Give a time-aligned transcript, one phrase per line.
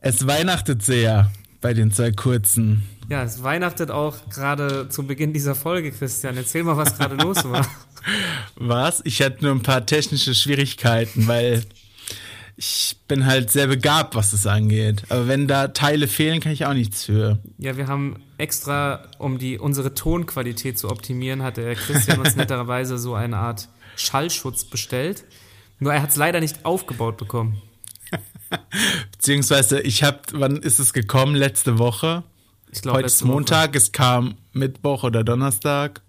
[0.00, 2.84] Es weihnachtet sehr bei den zwei kurzen.
[3.08, 6.36] Ja, es weihnachtet auch gerade zu Beginn dieser Folge, Christian.
[6.36, 7.66] Erzähl mal, was gerade los war.
[8.56, 9.02] Was?
[9.04, 11.64] Ich hatte nur ein paar technische Schwierigkeiten, weil
[12.56, 15.02] ich bin halt sehr begabt, was das angeht.
[15.10, 17.38] Aber wenn da Teile fehlen, kann ich auch nichts für.
[17.58, 22.98] Ja, wir haben extra, um die, unsere Tonqualität zu optimieren, hat der Christian uns netterweise
[22.98, 25.24] so eine Art Schallschutz bestellt.
[25.80, 27.60] Nur er hat es leider nicht aufgebaut bekommen.
[29.12, 31.34] Beziehungsweise, ich habe, wann ist es gekommen?
[31.34, 32.22] Letzte Woche.
[32.70, 36.02] Ich glaube, Heute ist Montag, es kam Mittwoch oder Donnerstag.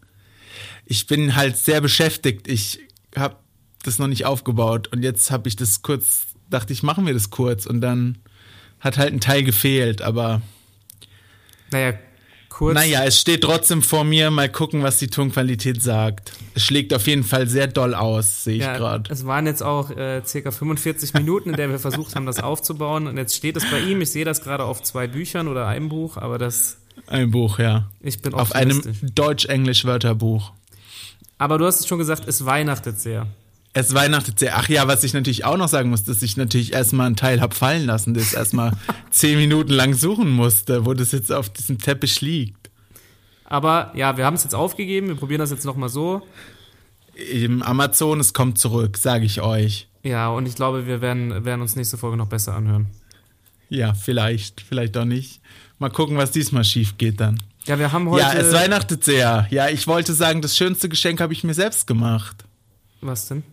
[0.86, 2.48] Ich bin halt sehr beschäftigt.
[2.48, 2.80] Ich
[3.16, 3.38] habe
[3.84, 7.30] das noch nicht aufgebaut und jetzt habe ich das kurz, dachte ich, machen wir das
[7.30, 8.18] kurz und dann
[8.80, 10.42] hat halt ein Teil gefehlt, aber
[11.72, 11.94] Naja,
[12.60, 12.76] kurz.
[12.76, 14.30] naja, es steht trotzdem vor mir.
[14.32, 16.32] Mal gucken, was die Tonqualität sagt.
[16.54, 19.12] Es schlägt auf jeden Fall sehr doll aus, sehe ich Ja, gerade.
[19.12, 23.08] es waren jetzt auch äh, circa 45 Minuten, in der wir versucht haben, das aufzubauen.
[23.08, 24.02] Und jetzt steht es bei ihm.
[24.02, 26.78] Ich sehe das gerade auf zwei Büchern oder einem Buch, aber das,
[27.08, 27.90] Ein Buch, ja.
[28.02, 28.82] ich bin Auf einem.
[29.16, 30.52] Deutsch-Englisch-Wörterbuch.
[31.38, 33.26] Aber du hast es schon gesagt, es weihnachtet sehr.
[33.74, 34.58] Es weihnachtet sehr.
[34.58, 37.40] Ach ja, was ich natürlich auch noch sagen muss, dass ich natürlich erstmal einen Teil
[37.40, 38.72] hab fallen lassen, das erstmal
[39.12, 42.70] zehn Minuten lang suchen musste, wo das jetzt auf diesem Teppich liegt.
[43.46, 45.08] Aber ja, wir haben es jetzt aufgegeben.
[45.08, 46.22] Wir probieren das jetzt nochmal so.
[47.32, 49.88] Im Amazon, es kommt zurück, sage ich euch.
[50.04, 52.88] Ja, und ich glaube, wir werden, werden uns nächste Folge noch besser anhören.
[53.70, 55.42] Ja, vielleicht, vielleicht auch nicht.
[55.78, 57.42] Mal gucken, was diesmal schief geht dann.
[57.66, 58.24] Ja, wir haben heute.
[58.24, 59.48] ja, es weihnachtet sehr.
[59.52, 62.46] Ja, ich wollte sagen, das schönste Geschenk habe ich mir selbst gemacht.
[63.02, 63.44] Was denn?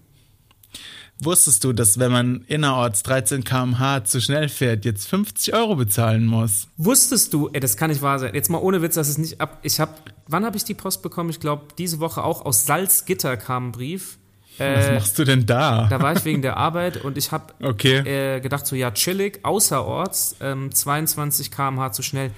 [1.19, 6.27] Wusstest du, dass wenn man innerorts 13 km/h zu schnell fährt, jetzt 50 Euro bezahlen
[6.27, 6.69] muss?
[6.77, 8.35] Wusstest du, ey, das kann nicht wahr sein.
[8.35, 9.59] Jetzt mal ohne Witz, dass es nicht ab.
[9.63, 9.93] Ich habe,
[10.29, 11.31] wann habe ich die Post bekommen?
[11.31, 14.19] Ich glaube, diese Woche auch aus Salzgitter kam ein Brief.
[14.59, 15.87] Was Äh, machst du denn da?
[15.89, 17.99] da war ich wegen der Arbeit und ich habe Okay.
[17.99, 22.31] äh, gedacht, so ja, chillig, außerorts, ähm, 22 km/h zu schnell.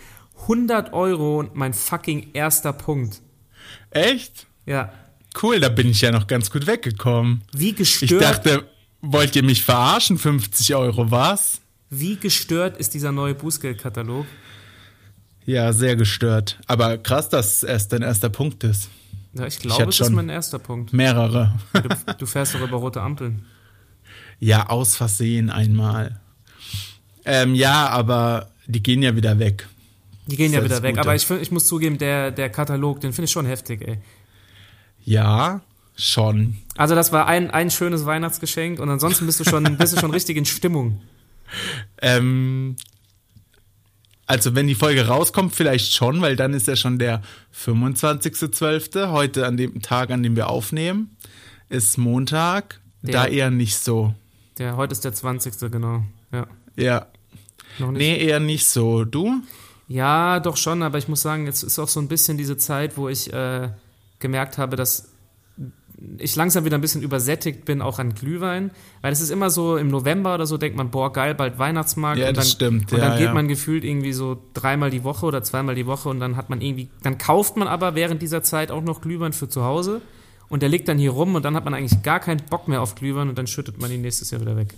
[0.43, 3.23] 100 Euro und mein fucking erster Punkt.
[3.91, 4.47] Echt?
[4.67, 4.93] Ja.
[5.41, 7.43] Cool, da bin ich ja noch ganz gut weggekommen.
[7.53, 8.65] Wie Ich gestört, dachte,
[9.01, 10.19] wollt ihr mich verarschen?
[10.19, 11.61] 50 Euro, was?
[11.91, 14.27] wie gestört ist dieser neue Bußgeldkatalog?
[15.47, 16.59] Ja, sehr gestört.
[16.67, 18.91] Aber krass, dass es erst dein erster Punkt ist.
[19.33, 20.93] Ja, ich Ich glaube, hatte es ist mein erster Punkt.
[20.93, 21.59] Mehrere.
[21.73, 23.47] Du, du fährst doch über rote Ampeln.
[24.39, 26.21] Ja, aus Versehen einmal.
[27.25, 29.67] Ähm, ja, aber die gehen ja wieder weg.
[30.27, 30.97] Die gehen Das ja wieder weg.
[30.97, 31.01] Gute.
[31.01, 33.99] Aber ich, ich muss zugeben, der, der Katalog, den finde ich schon heftig, ey.
[35.05, 35.61] Ja,
[35.97, 36.59] schon.
[36.77, 40.11] Also das war ein, ein schönes Weihnachtsgeschenk und ansonsten bist du schon, bist du schon
[40.11, 41.01] richtig in Stimmung.
[42.03, 42.77] Ähm,
[44.27, 47.23] also wenn die Folge rauskommt, vielleicht schon, weil dann ist ja schon der
[47.55, 49.11] 25.12.
[49.11, 51.17] Heute an dem Tag, an dem wir aufnehmen,
[51.69, 52.81] ist Montag.
[53.03, 54.15] Da Der- eher nicht so.
[54.59, 55.71] Der, heute ist der 20.
[55.71, 56.03] genau.
[56.33, 56.47] Ja.
[56.77, 57.07] Ja.
[57.79, 58.01] Noch nicht.
[58.01, 59.05] Nee, eher nicht so.
[59.05, 59.41] Du?
[59.87, 62.97] Ja, doch schon, aber ich muss sagen, jetzt ist auch so ein bisschen diese Zeit,
[62.97, 63.71] wo ich äh,
[64.19, 65.13] gemerkt habe, dass
[66.19, 68.71] ich langsam wieder ein bisschen übersättigt bin, auch an Glühwein.
[69.01, 72.19] Weil es ist immer so, im November oder so denkt man, boah, geil, bald Weihnachtsmarkt.
[72.19, 73.35] Ja, und dann, das stimmt, Und ja, dann geht ja.
[73.35, 76.61] man gefühlt irgendwie so dreimal die Woche oder zweimal die Woche und dann hat man
[76.61, 80.01] irgendwie, dann kauft man aber während dieser Zeit auch noch Glühwein für zu Hause.
[80.49, 82.81] Und der liegt dann hier rum und dann hat man eigentlich gar keinen Bock mehr
[82.81, 84.75] auf Glühwein und dann schüttet man ihn nächstes Jahr wieder weg.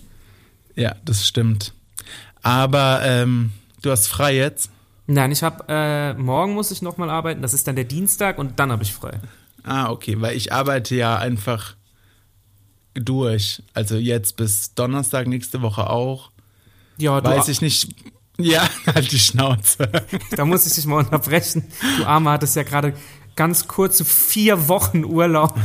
[0.75, 1.73] Ja, das stimmt.
[2.41, 4.71] Aber ähm, du hast frei jetzt?
[5.11, 8.59] Nein, ich habe, äh, morgen muss ich nochmal arbeiten, das ist dann der Dienstag und
[8.59, 9.19] dann habe ich frei.
[9.61, 11.75] Ah, okay, weil ich arbeite ja einfach
[12.93, 13.61] durch.
[13.73, 16.31] Also jetzt bis Donnerstag, nächste Woche auch.
[16.97, 17.89] Ja, du, Weiß ich nicht.
[18.37, 19.91] Ja, halt die Schnauze.
[20.35, 21.65] da muss ich dich mal unterbrechen.
[21.97, 22.93] Du Arme hattest ja gerade
[23.35, 25.59] ganz kurze vier Wochen Urlaub.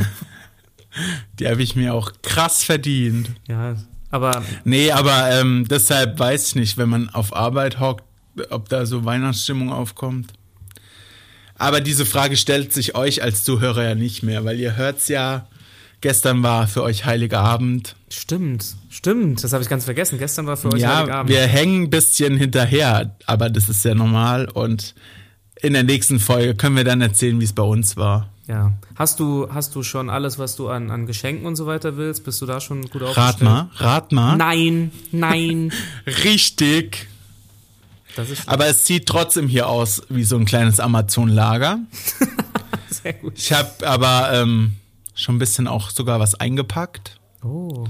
[1.39, 3.31] Die habe ich mir auch krass verdient.
[3.47, 3.77] Ja,
[4.11, 8.03] aber Nee, aber ähm, deshalb weiß ich nicht, wenn man auf Arbeit hockt,
[8.51, 10.33] ob da so Weihnachtsstimmung aufkommt.
[11.59, 15.47] Aber diese Frage stellt sich euch als Zuhörer ja nicht mehr, weil ihr hört's ja,
[16.01, 17.97] gestern war für euch Heiliger Abend.
[18.11, 20.19] stimmt, stimmt, das habe ich ganz vergessen.
[20.19, 21.31] Gestern war für euch ja, Heiligabend.
[21.31, 24.95] wir hängen ein bisschen hinterher, aber das ist ja normal und
[25.63, 28.31] in der nächsten Folge können wir dann erzählen, wie es bei uns war.
[28.47, 28.75] Ja.
[28.95, 32.25] Hast du, hast du schon alles, was du an, an Geschenken und so weiter willst?
[32.25, 33.27] Bist du da schon gut aufgestellt?
[33.27, 34.37] Rat mal, rat mal.
[34.37, 35.73] Nein, nein.
[36.25, 37.09] Richtig.
[38.47, 41.81] Aber es sieht trotzdem hier aus wie so ein kleines Amazon-Lager.
[42.91, 43.35] sehr gut.
[43.37, 44.77] Ich habe aber ähm,
[45.15, 47.19] schon ein bisschen auch sogar was eingepackt.
[47.43, 47.87] Oh.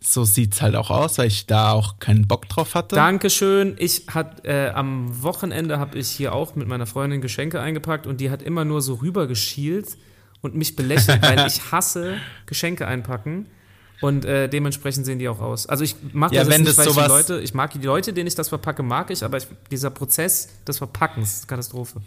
[0.00, 2.96] So sieht's halt auch aus, weil ich da auch keinen Bock drauf hatte.
[2.96, 3.76] Dankeschön.
[3.78, 8.20] Ich hat äh, am Wochenende habe ich hier auch mit meiner Freundin Geschenke eingepackt und
[8.20, 9.96] die hat immer nur so rübergeschielt
[10.40, 12.16] und mich belächelt, weil ich hasse
[12.46, 13.46] Geschenke einpacken.
[14.02, 15.66] Und äh, dementsprechend sehen die auch aus.
[15.66, 18.12] Also ich mag Ja, das wenn das nicht, die sowas- Leute, ich mag die Leute,
[18.12, 22.02] denen ich das verpacke, mag ich, aber ich, dieser Prozess des Verpackens ist Katastrophe.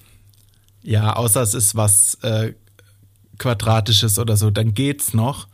[0.84, 2.54] Ja, außer es ist was äh,
[3.38, 5.48] Quadratisches oder so, dann geht's noch.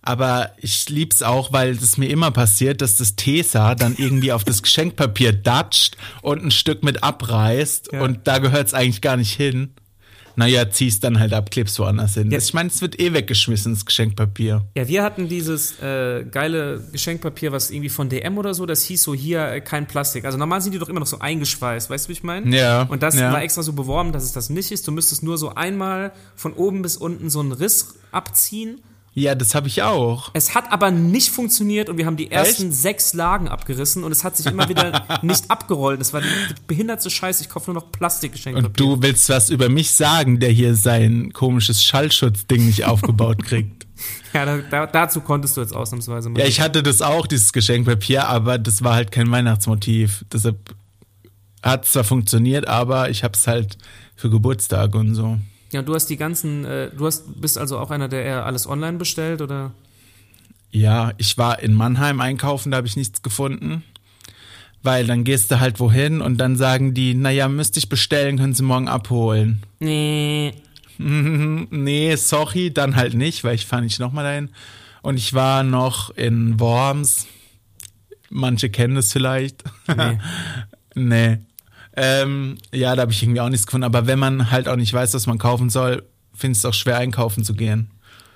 [0.00, 4.44] Aber ich lieb's auch, weil es mir immer passiert, dass das Tesa dann irgendwie auf
[4.44, 8.02] das Geschenkpapier datscht und ein Stück mit abreißt Ja.
[8.02, 9.74] und da gehört's eigentlich gar nicht hin.
[10.38, 12.30] Naja, zieh's dann halt ab, klebst woanders hin.
[12.30, 12.38] Ja.
[12.38, 14.64] Ich meine, es wird eh weggeschmissen, das Geschenkpapier.
[14.76, 19.02] Ja, wir hatten dieses äh, geile Geschenkpapier, was irgendwie von DM oder so, das hieß
[19.02, 20.24] so hier äh, kein Plastik.
[20.24, 22.56] Also normal sind die doch immer noch so eingeschweißt, weißt du, wie ich meine?
[22.56, 23.32] Ja, Und das ja.
[23.32, 24.86] war extra so beworben, dass es das nicht ist.
[24.86, 28.80] Du müsstest nur so einmal von oben bis unten so einen Riss abziehen.
[29.18, 30.30] Ja, das habe ich auch.
[30.34, 34.22] Es hat aber nicht funktioniert und wir haben die ersten sechs Lagen abgerissen und es
[34.22, 36.00] hat sich immer wieder nicht abgerollt.
[36.00, 36.28] Das war die,
[36.68, 37.42] behinderte Scheiße.
[37.42, 38.68] Ich kaufe nur noch Plastikgeschenkpapier.
[38.68, 43.86] Und du willst was über mich sagen, der hier sein komisches Schallschutzding nicht aufgebaut kriegt.
[44.32, 46.38] Ja, da, da, dazu konntest du jetzt ausnahmsweise mal.
[46.38, 50.24] Ja, ich hatte das auch, dieses Geschenkpapier, aber das war halt kein Weihnachtsmotiv.
[50.32, 50.76] Deshalb
[51.64, 53.76] hat zwar funktioniert, aber ich hab's halt
[54.14, 55.38] für Geburtstag und so.
[55.72, 58.66] Ja, du hast die ganzen, äh, du hast, bist also auch einer, der eher alles
[58.66, 59.72] online bestellt oder?
[60.70, 63.82] Ja, ich war in Mannheim einkaufen, da habe ich nichts gefunden.
[64.82, 68.54] Weil dann gehst du halt wohin und dann sagen die, naja, müsste ich bestellen, können
[68.54, 69.62] Sie morgen abholen.
[69.80, 70.54] Nee.
[71.00, 74.50] Nee, sorry, dann halt nicht, weil ich fahre nicht nochmal dahin.
[75.00, 77.28] Und ich war noch in Worms.
[78.30, 79.62] Manche kennen das vielleicht.
[79.86, 80.18] Nee.
[80.94, 81.38] nee.
[82.00, 83.84] Ähm, ja, da habe ich irgendwie auch nichts gefunden.
[83.84, 86.74] Aber wenn man halt auch nicht weiß, was man kaufen soll, finde ich es auch
[86.74, 87.90] schwer, einkaufen zu gehen.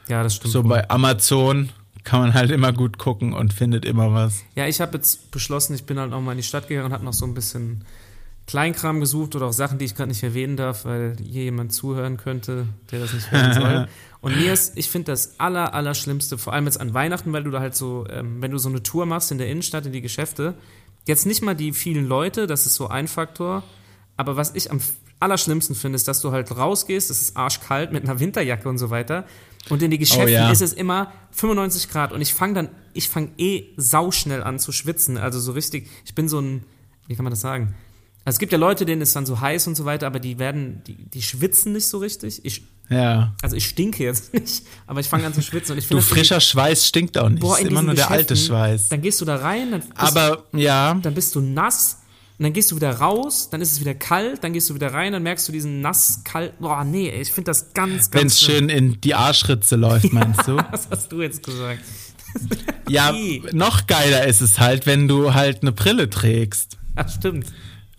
[0.08, 0.52] Ja, das stimmt.
[0.52, 1.68] So bei Amazon
[2.02, 4.42] kann man halt immer gut gucken und findet immer was.
[4.56, 7.04] Ja, ich habe jetzt beschlossen, ich bin halt nochmal in die Stadt gegangen und habe
[7.04, 7.84] noch so ein bisschen
[8.46, 12.16] Kleinkram gesucht oder auch Sachen, die ich gerade nicht erwähnen darf, weil hier jemand zuhören
[12.16, 13.88] könnte, der das nicht hören soll.
[14.20, 17.42] Und mir ist, ich finde das aller, aller Schlimmste, vor allem jetzt an Weihnachten, weil
[17.42, 19.92] du da halt so, ähm, wenn du so eine Tour machst in der Innenstadt, in
[19.92, 20.54] die Geschäfte,
[21.06, 23.62] jetzt nicht mal die vielen Leute, das ist so ein Faktor,
[24.16, 24.81] aber was ich am
[25.20, 28.90] allerschlimmsten finde, ist, dass du halt rausgehst, es ist arschkalt mit einer Winterjacke und so
[28.90, 29.25] weiter.
[29.69, 30.50] Und in die Geschäften ja.
[30.50, 34.72] ist es immer 95 Grad und ich fange dann, ich fange eh sauschnell an zu
[34.72, 35.16] schwitzen.
[35.16, 36.64] Also so richtig, ich bin so ein,
[37.06, 37.75] wie kann man das sagen?
[38.25, 40.38] Also es gibt ja Leute, denen ist dann so heiß und so weiter, aber die
[40.38, 42.44] werden, die, die schwitzen nicht so richtig.
[42.44, 43.32] Ich, Ja.
[43.43, 46.02] also ich stinke jetzt nicht, aber ich fange an zu schwitzen und ich Du, finde
[46.02, 47.40] das frischer Schweiß stinkt auch nicht.
[47.40, 48.88] boah, ist immer nur der alte Schweiß.
[48.90, 51.99] Dann gehst du da rein, dann bist, Aber ja, dann bist du nass
[52.38, 54.93] und dann gehst du wieder raus, dann ist es wieder kalt, dann gehst du wieder
[54.93, 58.26] rein, dann merkst du diesen nass, kalt, boah, nee, ich finde das ganz, ganz wenn
[58.26, 60.56] es schön in die Arschritze läuft, meinst du?
[60.70, 61.81] Was hast du jetzt gesagt?
[62.88, 63.14] Ja,
[63.52, 66.76] noch geiler ist es halt, wenn du halt eine Brille trägst.
[66.96, 67.46] Ach, stimmt.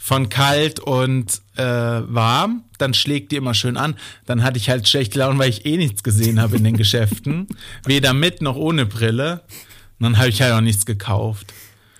[0.06, 3.96] Von kalt und äh, warm, dann schlägt die immer schön an.
[4.26, 7.48] Dann hatte ich halt schlechte Laune, weil ich eh nichts gesehen habe in den Geschäften.
[7.86, 9.44] Weder mit noch ohne Brille.
[10.00, 11.54] Und dann habe ich halt auch nichts gekauft.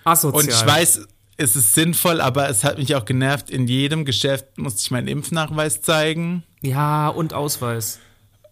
[0.04, 0.42] Asozial.
[0.42, 1.08] Und ich weiß,
[1.38, 3.48] es ist sinnvoll, aber es hat mich auch genervt.
[3.48, 6.42] In jedem Geschäft musste ich meinen Impfnachweis zeigen.
[6.60, 8.00] Ja, und Ausweis.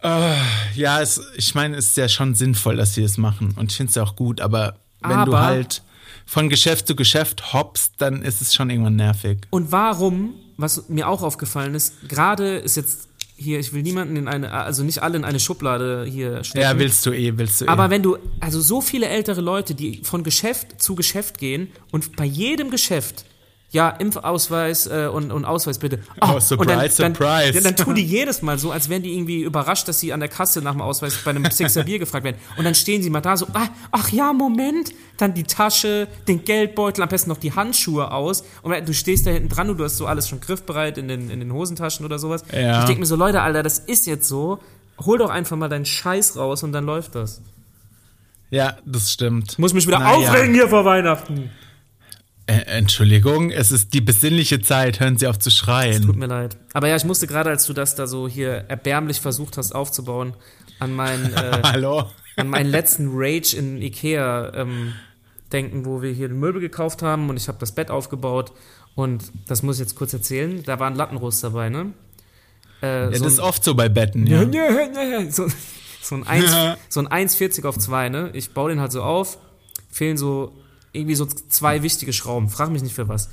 [0.03, 3.55] Ja, es, ich meine, es ist ja schon sinnvoll, dass sie es machen.
[3.57, 5.83] Und ich finde es ja auch gut, aber wenn du halt
[6.27, 9.39] von Geschäft zu Geschäft hoppst, dann ist es schon irgendwann nervig.
[9.51, 14.29] Und warum, was mir auch aufgefallen ist, gerade ist jetzt hier, ich will niemanden in
[14.29, 16.63] eine, also nicht alle in eine Schublade hier stecken.
[16.63, 17.69] Ja, willst du eh, willst du eh.
[17.69, 22.17] Aber wenn du, also so viele ältere Leute, die von Geschäft zu Geschäft gehen und
[22.17, 23.25] bei jedem Geschäft,
[23.73, 25.99] ja, Impfausweis äh, und, und Ausweis bitte.
[26.21, 27.53] Oh, surprise, und dann, surprise.
[27.53, 30.13] Dann, ja, dann tun die jedes Mal so, als wären die irgendwie überrascht, dass sie
[30.13, 32.37] an der Kasse nach dem Ausweis bei einem Sixer Bier gefragt werden.
[32.59, 36.45] Und dann stehen sie mal da so, ah, ach ja, Moment, dann die Tasche, den
[36.45, 38.45] Geldbeutel, am besten noch die Handschuhe aus.
[38.61, 41.31] Und du stehst da hinten dran und du hast so alles schon griffbereit in den,
[41.31, 42.45] in den Hosentaschen oder sowas.
[42.53, 42.81] Ja.
[42.81, 44.59] Ich denke mir so, Leute, Alter, das ist jetzt so.
[45.01, 47.41] Hol doch einfach mal deinen Scheiß raus und dann läuft das.
[48.51, 49.59] ja, das stimmt.
[49.59, 50.29] Muss mich wieder Naja.
[50.29, 51.51] aufregen hier vor Weihnachten.
[52.53, 56.19] Äh, Entschuldigung, es ist die besinnliche Zeit, hören Sie auf zu Tut schreien.
[56.19, 56.57] mir leid.
[56.73, 60.35] Aber ja, ich musste gerade, als du das da so hier erbärmlich versucht hast aufzubauen,
[60.79, 62.11] an meinen, äh, Hallo?
[62.37, 64.93] an meinen letzten Rage in Ikea ähm,
[65.53, 68.53] denken, wo wir hier Möbel gekauft haben und ich habe das Bett aufgebaut
[68.95, 70.63] und das muss ich jetzt kurz erzählen.
[70.65, 71.93] Da war ein Lattenrost dabei, ne?
[72.83, 74.45] Äh, Ja, so das ist oft so bei Betten, ja.
[75.31, 75.47] so,
[76.03, 76.51] so ein 1,
[76.89, 78.31] so ein 1,40 auf 2, ne?
[78.35, 79.39] Ich baue den halt so auf,
[79.91, 80.53] fehlen so
[80.93, 82.49] irgendwie so zwei wichtige Schrauben.
[82.49, 83.29] Frag mich nicht für was.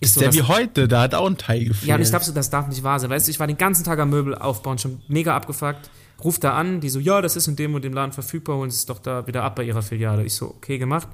[0.00, 1.88] Ich Ist so, der das- wie heute, da hat auch ein Teil gefehlt.
[1.88, 3.10] ja, und ich glaube so, das darf nicht wahr sein.
[3.10, 5.90] Weißt du, ich war den ganzen Tag am Möbel aufbauen, schon mega abgefuckt.
[6.22, 8.70] Ruf da an, die so, ja, das ist in dem und dem Laden verfügbar, holen
[8.70, 10.24] Sie es doch da wieder ab bei Ihrer Filiale.
[10.24, 11.08] Ich so, okay, gemacht.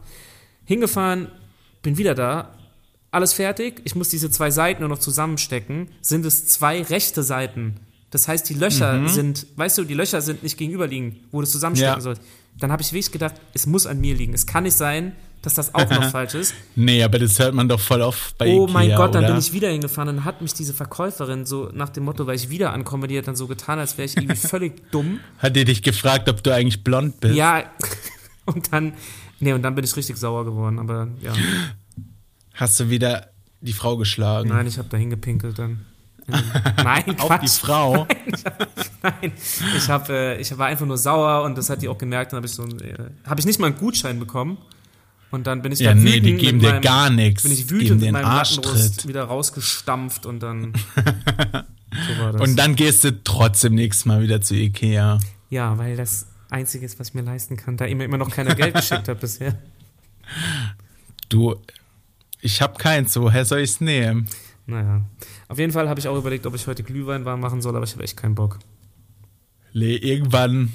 [0.65, 1.29] Hingefahren,
[1.83, 2.55] bin wieder da,
[3.11, 3.81] alles fertig.
[3.85, 5.89] Ich muss diese zwei Seiten nur noch zusammenstecken.
[6.01, 7.77] Sind es zwei rechte Seiten?
[8.11, 9.09] Das heißt, die Löcher Mhm.
[9.09, 12.01] sind, weißt du, die Löcher sind nicht gegenüberliegend, wo du es zusammenstecken Ja.
[12.01, 12.23] sollst.
[12.61, 14.35] Dann habe ich wirklich gedacht, es muss an mir liegen.
[14.35, 15.12] Es kann nicht sein,
[15.43, 16.55] dass das auch noch falsch ist.
[16.76, 19.33] Nee, aber das hört man doch voll oft bei Oh Ikea, mein Gott, dann oder?
[19.33, 22.37] bin ich wieder hingefahren und dann hat mich diese Verkäuferin so nach dem Motto, weil
[22.37, 25.21] ich wieder ankomme, die hat dann so getan, als wäre ich irgendwie völlig dumm.
[25.38, 27.35] Hat die dich gefragt, ob du eigentlich blond bist?
[27.35, 27.64] Ja,
[28.45, 28.93] und dann,
[29.40, 31.33] nee, und dann bin ich richtig sauer geworden, aber ja.
[32.55, 33.31] Hast du wieder
[33.62, 34.50] die Frau geschlagen?
[34.50, 35.87] Nein, ich habe da hingepinkelt dann.
[36.77, 37.43] Nein, Auf Quatsch.
[37.43, 38.07] die Frau?
[39.03, 39.33] Nein,
[39.77, 42.33] ich, hab, äh, ich war einfach nur sauer und das hat die auch gemerkt.
[42.33, 42.95] Dann habe ich so, äh,
[43.27, 44.59] habe ich nicht mal einen Gutschein bekommen.
[45.31, 47.45] Und dann bin ich Ja, da nee, wütend die geben dir meinem, gar nichts.
[47.45, 52.41] Bin ich wütend mit meinem Lattenrost wieder rausgestampft und dann so war das.
[52.43, 55.21] Und dann gehst du trotzdem nächstes Mal wieder zu Ikea.
[55.51, 58.31] ja, weil das Einzige ist, was ich mir leisten kann, da ihr mir immer noch
[58.31, 59.57] keiner Geld geschickt hat bisher.
[61.29, 61.55] Du,
[62.41, 64.29] ich hab keins, woher soll ich's nehmen?
[64.67, 65.03] Naja,
[65.50, 67.85] auf jeden Fall habe ich auch überlegt, ob ich heute Glühwein warm machen soll, aber
[67.85, 68.59] ich habe echt keinen Bock.
[69.73, 70.73] Le, irgendwann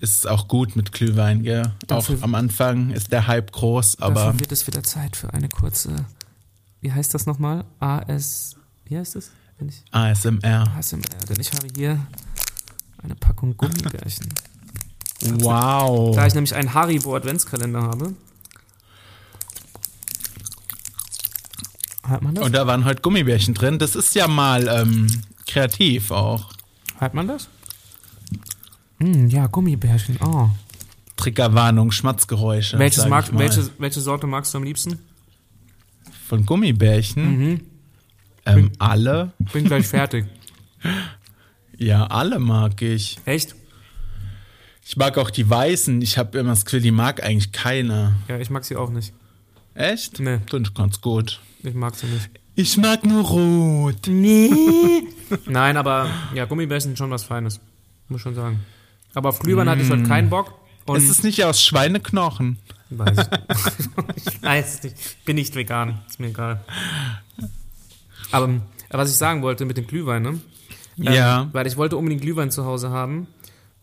[0.00, 1.62] ist es auch gut mit Glühwein, gell?
[1.84, 5.32] Auch Dafür- am Anfang ist der Hype groß, aber Dafür wird es wieder Zeit für
[5.32, 6.04] eine kurze,
[6.80, 7.64] wie heißt das nochmal?
[7.80, 10.66] AS, wie heißt ich, ASMR.
[10.76, 11.98] ASMR, denn ich habe hier
[13.02, 14.28] eine Packung Gummibärchen.
[15.20, 16.14] Wow.
[16.14, 18.14] Da ich nämlich einen Haribo Adventskalender habe.
[22.08, 22.44] Hört man das?
[22.44, 23.78] Und da waren heute Gummibärchen drin.
[23.78, 25.06] Das ist ja mal ähm,
[25.46, 26.50] kreativ auch.
[26.98, 27.48] Hört man das?
[28.98, 30.18] Hm, ja, Gummibärchen.
[30.24, 30.50] Oh.
[31.16, 32.78] Triggerwarnung, Schmatzgeräusche.
[32.78, 34.98] Welches mag, welche, welche Sorte magst du am liebsten?
[36.28, 37.38] Von Gummibärchen?
[37.38, 37.60] Mhm.
[38.46, 39.32] Ähm, alle?
[39.52, 40.26] Bin gleich fertig.
[41.80, 43.20] Ja, alle mag ich.
[43.24, 43.54] Echt?
[44.84, 46.02] Ich mag auch die weißen.
[46.02, 48.16] Ich habe immer das Gefühl, die mag eigentlich keiner.
[48.26, 49.12] Ja, ich mag sie auch nicht.
[49.78, 50.18] Echt?
[50.20, 50.40] Nee.
[50.50, 51.40] Finde ich ganz gut.
[51.62, 52.30] Ich mag sie nicht.
[52.56, 54.06] Ich mag nur rot.
[54.08, 54.50] Nee.
[55.46, 57.60] Nein, aber ja, Gummibärchen sind schon was Feines.
[58.08, 58.60] Muss schon sagen.
[59.14, 60.54] Aber auf Glühwein hatte ich heute keinen Bock.
[60.86, 62.58] Und Ist es nicht aus Schweineknochen?
[62.90, 65.24] weiß ich, ich weiß es nicht.
[65.24, 66.00] Bin nicht vegan.
[66.08, 66.64] Ist mir egal.
[68.32, 70.40] Aber ähm, was ich sagen wollte mit dem Glühwein, ne?
[70.98, 71.48] Ähm, Ja.
[71.52, 73.28] Weil ich wollte unbedingt Glühwein zu Hause haben.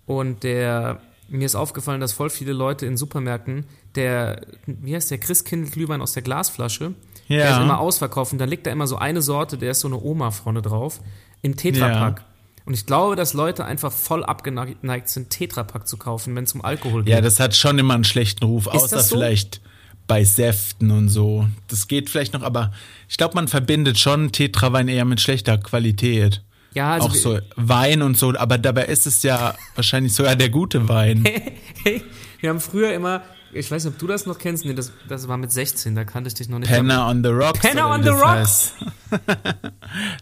[0.08, 3.66] Und der, mir ist aufgefallen, dass voll viele Leute in Supermärkten,
[3.96, 6.94] der, wie heißt der, Christkindl-Glühwein aus der Glasflasche,
[7.30, 7.58] der Ja.
[7.58, 8.32] ist immer ausverkauft.
[8.34, 11.00] Und dann liegt da immer so eine Sorte, der ist so eine Oma vorne drauf,
[11.42, 12.24] im Tetrapack.
[12.66, 16.64] Und ich glaube, dass Leute einfach voll abgeneigt sind, Tetrapack zu kaufen, wenn es um
[16.64, 17.14] Alkohol geht.
[17.14, 19.16] Ja, das hat schon immer einen schlechten Ruf, außer das so?
[19.16, 19.62] vielleicht
[20.08, 21.48] bei Säften und so.
[21.68, 22.72] Das geht vielleicht noch, aber
[23.08, 26.42] ich glaube, man verbindet schon Tetrawein eher mit schlechter Qualität.
[26.76, 30.50] Ja also auch so Wein und so, aber dabei ist es ja wahrscheinlich sogar der
[30.50, 31.24] gute Wein.
[31.84, 32.04] Hey,
[32.40, 35.28] wir haben früher immer, ich weiß nicht, ob du das noch kennst, nee, das, das
[35.28, 36.70] war mit 16, da kannte ich dich noch nicht.
[36.70, 37.60] Penner on the Rocks.
[37.60, 38.74] Penner on the das Rocks.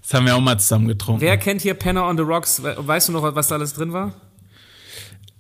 [0.02, 1.22] Das haben wir auch mal zusammen getrunken.
[1.22, 2.62] Wer kennt hier Penner on the Rocks?
[2.62, 4.14] We- Weißt du noch, was da alles drin war?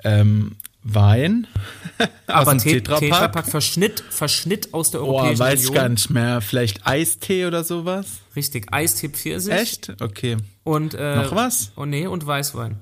[0.04, 1.48] Ähm, Wein
[1.98, 3.00] Te- Tetrapack.
[3.00, 5.82] Tetrapack Verschnitt, Verschnitt aus der Europäischen weiß ich Union.
[5.84, 6.42] gar nicht mehr.
[6.42, 8.08] Vielleicht Eistee oder sowas?
[8.36, 9.54] Richtig, Eistee Pfirsich.
[9.54, 9.94] Echt?
[10.02, 10.38] Okay.
[10.64, 11.72] Und, äh, Noch was?
[11.76, 12.78] Oh nee, und Weißwein.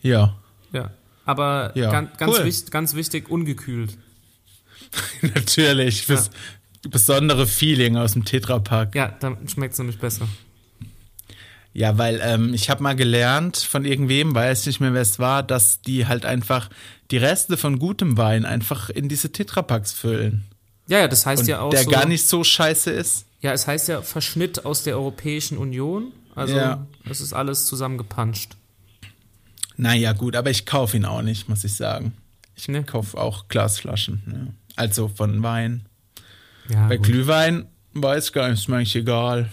[0.00, 0.36] Ja.
[0.72, 0.90] Ja.
[1.24, 2.44] Aber Ja, ganz, ganz, cool.
[2.44, 3.96] wichtig, ganz wichtig, ungekühlt.
[5.22, 6.02] Natürlich.
[6.02, 6.30] Fürs
[6.82, 8.94] besondere Feeling aus dem Tetrapack.
[8.94, 10.28] Ja, dann schmeckt es nämlich besser.
[11.72, 15.42] Ja, weil ähm, ich habe mal gelernt von irgendwem, weiß nicht mehr, wer es war,
[15.42, 16.68] dass die halt einfach
[17.10, 20.44] die Reste von gutem Wein einfach in diese Tetrapacks füllen.
[20.86, 23.26] Ja, ja, das heißt Und ja auch der so, gar nicht so scheiße ist.
[23.40, 26.12] Ja, es heißt ja Verschnitt aus der Europäischen Union.
[26.34, 26.86] Also Ja.
[27.08, 28.56] es ist alles zusammengepanscht.
[29.76, 32.12] Naja, gut, aber ich kaufe ihn auch nicht, muss ich sagen.
[32.56, 32.84] Ich Ne?
[32.84, 34.22] kaufe auch Glasflaschen.
[34.26, 34.52] Ja.
[34.76, 35.86] Also von Wein.
[36.68, 37.06] Ja, Bei gut.
[37.06, 39.50] Glühwein weiß ich gar nicht, ist mir eigentlich egal.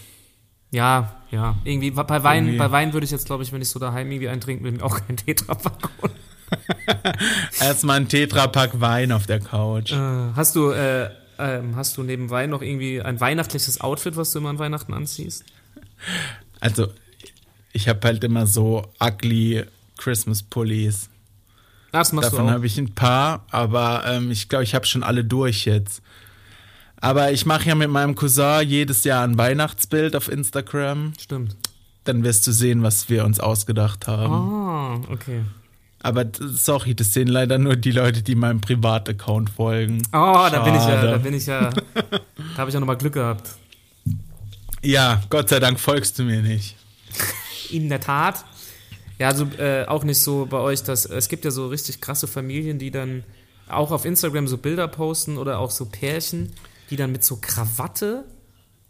[0.70, 1.56] ja, ja.
[1.64, 2.58] Irgendwie bei Wein, Irgendwie.
[2.58, 4.72] bei Wein würde ich jetzt, glaube ich, wenn ich so daheim irgendwie einen trinken will,
[4.72, 6.12] mir auch keinen Tetrapack holen.
[7.60, 9.92] Erstmal ein Tetrapack Wein auf der Couch.
[9.92, 9.96] Äh,
[10.36, 14.38] hast du äh, ähm, hast du neben Wein noch irgendwie ein weihnachtliches Outfit, was du
[14.38, 15.44] immer an Weihnachten anziehst?
[16.60, 16.88] Also,
[17.72, 19.64] ich habe halt immer so ugly
[19.96, 21.08] Christmas Pullis.
[21.92, 25.24] Das machst Davon habe ich ein paar, aber ähm, ich glaube, ich habe schon alle
[25.24, 26.02] durch jetzt.
[26.96, 31.12] Aber ich mache ja mit meinem Cousin jedes Jahr ein Weihnachtsbild auf Instagram.
[31.20, 31.56] Stimmt.
[32.04, 34.32] Dann wirst du sehen, was wir uns ausgedacht haben.
[34.32, 35.42] Ah, okay.
[36.02, 40.02] Aber sorry, das sehen leider nur die Leute, die meinem Privataccount folgen.
[40.08, 41.10] Oh, da bin ich ja, Schade.
[41.10, 43.50] da bin ich ja, da habe ich ja nochmal Glück gehabt.
[44.82, 46.76] Ja, Gott sei Dank folgst du mir nicht.
[47.70, 48.44] In der Tat.
[49.18, 52.26] Ja, also äh, auch nicht so bei euch, dass es gibt ja so richtig krasse
[52.26, 53.22] Familien, die dann
[53.68, 56.52] auch auf Instagram so Bilder posten oder auch so Pärchen,
[56.90, 58.24] die dann mit so Krawatte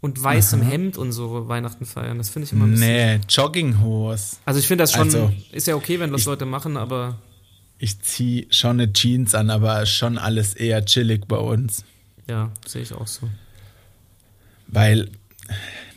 [0.03, 2.17] und weißem Hemd und so Weihnachten feiern.
[2.17, 2.87] Das finde ich immer ein bisschen.
[2.87, 4.35] Nee, Jogginghose.
[4.43, 7.19] Also ich finde das schon, Also, ist ja okay, wenn das Leute machen, aber
[7.77, 11.85] Ich ziehe schon eine Jeans an, aber schon alles eher chillig bei uns.
[12.27, 13.29] Ja, sehe ich auch so.
[14.67, 15.09] Weil,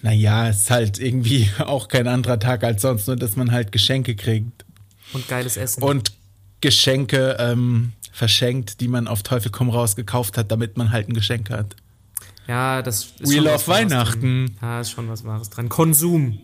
[0.02, 3.72] naja, es ist halt irgendwie auch kein anderer Tag als sonst, nur dass man halt
[3.72, 4.64] Geschenke kriegt.
[5.14, 5.82] Und geiles Essen.
[5.82, 6.12] Und
[6.60, 11.14] Geschenke ähm, verschenkt, die man auf Teufel komm raus gekauft hat, damit man halt ein
[11.14, 11.74] Geschenk hat.
[12.48, 14.46] Ja, das ist We schon love was Wahres Weihnachten.
[14.46, 14.70] Dran.
[14.70, 15.68] Ja, ist schon was Wahres dran.
[15.68, 16.38] Konsum.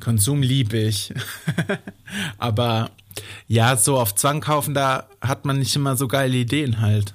[0.00, 1.12] Konsum liebe ich.
[2.38, 2.90] Aber
[3.46, 7.14] ja, so auf Zwang kaufen, da hat man nicht immer so geile Ideen halt.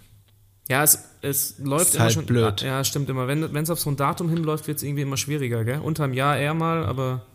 [0.70, 2.26] Ja, es, es läuft Ist immer halt schon.
[2.26, 2.62] blöd.
[2.62, 3.28] Ja, stimmt immer.
[3.28, 5.80] Wenn es auf so ein Datum hinläuft, wird es irgendwie immer schwieriger, gell?
[5.80, 7.26] Unterm Jahr eher mal, aber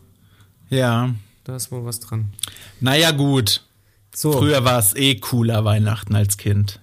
[0.70, 1.14] Ja.
[1.44, 2.32] da ist wohl was dran.
[2.80, 3.62] Naja, gut.
[4.14, 4.32] So.
[4.32, 6.80] Früher war es eh cooler Weihnachten als Kind.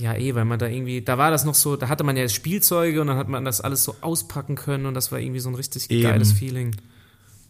[0.00, 2.26] Ja, eh, weil man da irgendwie, da war das noch so, da hatte man ja
[2.26, 5.50] Spielzeuge und dann hat man das alles so auspacken können und das war irgendwie so
[5.50, 6.04] ein richtig Eben.
[6.04, 6.74] geiles Feeling.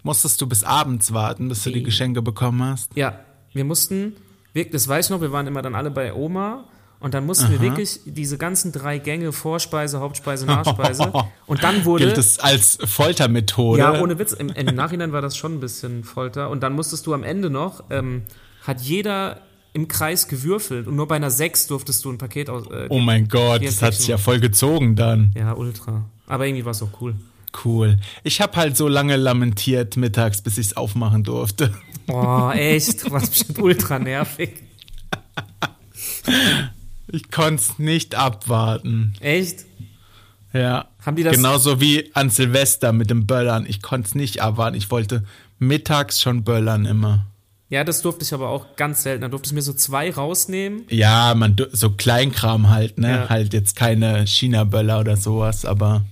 [0.03, 1.85] Musstest du bis abends warten, bis du die.
[1.85, 2.97] Geschenke bekommen hast?
[2.97, 3.21] Ja,
[3.53, 4.17] wir mussten,
[4.53, 6.65] wirklich, das weiß ich noch, wir waren immer dann alle bei Oma
[6.99, 7.63] und dann mussten wir Aha.
[7.63, 11.13] wirklich diese ganzen drei Gänge, Vorspeise, Hauptspeise, Nachspeise
[11.47, 12.07] und dann wurde...
[12.07, 13.79] Gilt es als Foltermethode?
[13.79, 14.33] Ja, ohne Witz.
[14.33, 16.51] Im, Im Nachhinein war das schon ein bisschen Folter.
[16.51, 18.23] Und dann musstest du am Ende noch, ähm,
[18.67, 19.41] hat jeder
[19.73, 22.67] im Kreis gewürfelt und nur bei einer 6 durftest du ein Paket aus.
[22.71, 25.33] Äh, Oh mein Gott, das hat sich ja voll gezogen dann.
[25.37, 26.05] Ja, ultra.
[26.27, 27.15] Aber irgendwie war es auch cool.
[27.65, 27.99] Cool.
[28.23, 31.75] Ich habe halt so lange lamentiert mittags, bis ich es aufmachen durfte.
[32.07, 33.05] Boah, echt?
[33.07, 34.51] Du warst bestimmt ultra nervig.
[37.13, 39.15] Ich konnte es nicht abwarten.
[39.21, 39.65] Echt?
[40.53, 40.89] Ja.
[41.05, 43.67] Haben die das- Genauso wie an Silvester mit dem Böllern.
[43.69, 44.77] Ich konnte es nicht abwarten.
[44.77, 45.25] Ich wollte
[45.59, 47.27] mittags schon böllern immer.
[47.71, 49.23] Ja, das durfte ich aber auch ganz selten.
[49.23, 50.83] Da durfte ich mir so zwei rausnehmen.
[50.91, 53.11] Ja, man so Kleinkram halt, ne?
[53.11, 53.29] Ja.
[53.29, 56.05] Halt jetzt keine China-Böller oder sowas, aber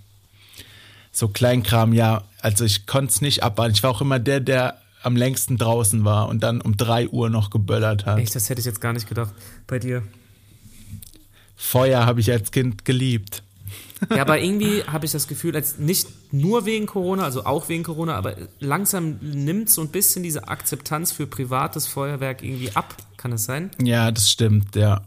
[1.11, 2.23] so Kleinkram, ja.
[2.41, 3.75] Also ich konnte es nicht abwarten.
[3.75, 7.29] Ich war auch immer der, der am längsten draußen war und dann um drei Uhr
[7.29, 8.19] noch geböllert hat.
[8.21, 9.35] Echt, das hätte ich jetzt gar nicht gedacht
[9.67, 10.05] bei dir.
[11.57, 13.43] Feuer habe ich als Kind geliebt.
[14.11, 17.83] Ja, aber irgendwie habe ich das Gefühl, als nicht nur wegen Corona, also auch wegen
[17.83, 22.95] Corona, aber langsam nimmt so ein bisschen diese Akzeptanz für privates Feuerwerk irgendwie ab.
[23.17, 23.71] Kann es sein?
[23.83, 25.03] Ja, das stimmt, ja.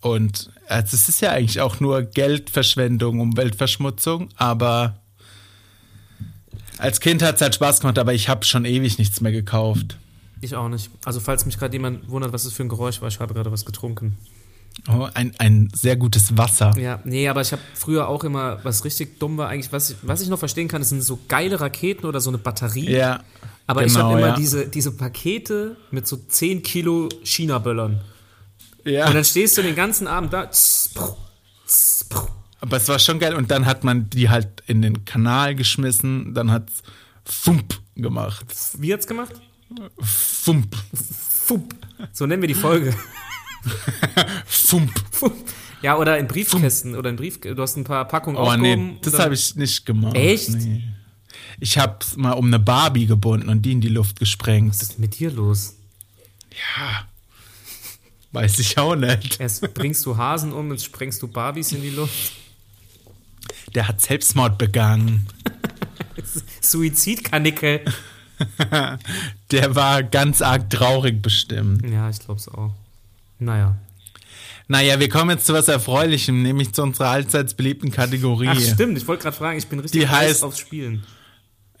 [0.00, 4.98] Und also es ist ja eigentlich auch nur Geldverschwendung, Umweltverschmutzung, aber
[6.78, 9.96] als Kind hat es halt Spaß gemacht, aber ich habe schon ewig nichts mehr gekauft.
[10.40, 10.90] Ich auch nicht.
[11.04, 13.52] Also falls mich gerade jemand wundert, was das für ein Geräusch war, ich habe gerade
[13.52, 14.18] was getrunken.
[14.88, 16.76] Oh, ein, ein sehr gutes Wasser.
[16.78, 19.96] Ja, nee, aber ich habe früher auch immer, was richtig dumm war eigentlich, was ich,
[20.02, 22.90] was ich noch verstehen kann, das sind so geile Raketen oder so eine Batterie.
[22.90, 23.20] Ja.
[23.66, 24.36] aber ich genau, habe immer ja.
[24.36, 28.00] diese, diese Pakete mit so 10 Kilo China-Böllern.
[28.84, 29.06] Ja.
[29.06, 30.50] Und dann stehst du den ganzen Abend da.
[32.60, 33.34] Aber es war schon geil.
[33.34, 36.82] Und dann hat man die halt in den Kanal geschmissen, dann hat's
[37.24, 38.46] Fump gemacht.
[38.78, 39.34] Wie hat's gemacht?
[40.00, 40.76] Fump.
[40.92, 41.74] Fump.
[42.12, 42.94] So nennen wir die Folge.
[44.46, 44.92] Fump.
[45.10, 45.34] Fump.
[45.82, 47.40] Ja, oder in Briefkästen oder in Brief.
[47.40, 50.14] Du hast ein paar Packungen Oh nee, das habe ich nicht gemacht.
[50.14, 50.50] Echt?
[50.50, 50.84] Nee.
[51.58, 54.70] Ich hab's mal um eine Barbie gebunden und die in die Luft gesprengt.
[54.70, 55.76] Was ist mit dir los?
[56.50, 57.08] Ja.
[58.32, 59.40] Weiß ich auch nicht.
[59.40, 62.32] Erst bringst du Hasen um, jetzt sprengst du Barbies in die Luft.
[63.74, 65.26] Der hat Selbstmord begangen.
[66.60, 67.84] Suizidkanickel.
[69.50, 71.88] Der war ganz arg traurig bestimmt.
[71.88, 72.74] Ja, ich glaub's auch.
[73.44, 73.76] Naja.
[74.68, 78.48] Naja, wir kommen jetzt zu was Erfreulichem, nämlich zu unserer allseits beliebten Kategorie.
[78.50, 78.96] Ach, stimmt.
[78.96, 81.04] Ich wollte gerade fragen, ich bin richtig Die heiß heißt- aufs Spielen.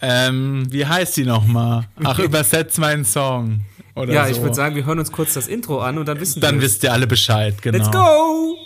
[0.00, 1.84] Ähm, wie heißt die nochmal?
[2.02, 3.60] Ach, übersetz meinen Song.
[3.94, 4.32] Oder Ja, so.
[4.32, 6.62] ich würde sagen, wir hören uns kurz das Intro an und dann wissen Dann wir.
[6.62, 7.78] wisst ihr alle Bescheid, genau.
[7.78, 8.56] Let's go!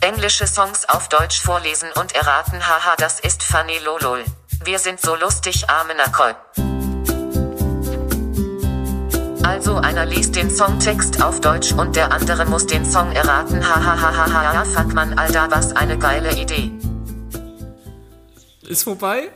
[0.00, 2.60] Englische Songs auf Deutsch vorlesen und erraten.
[2.60, 4.24] Haha, das ist funny lolol.
[4.64, 6.36] Wir sind so lustig, arme Nacol.
[9.46, 13.60] Also einer liest den Songtext auf Deutsch und der andere muss den Song erraten.
[13.62, 16.72] Hahaha, ja fuck man, Alter, was eine geile Idee.
[18.62, 19.28] Ist vorbei?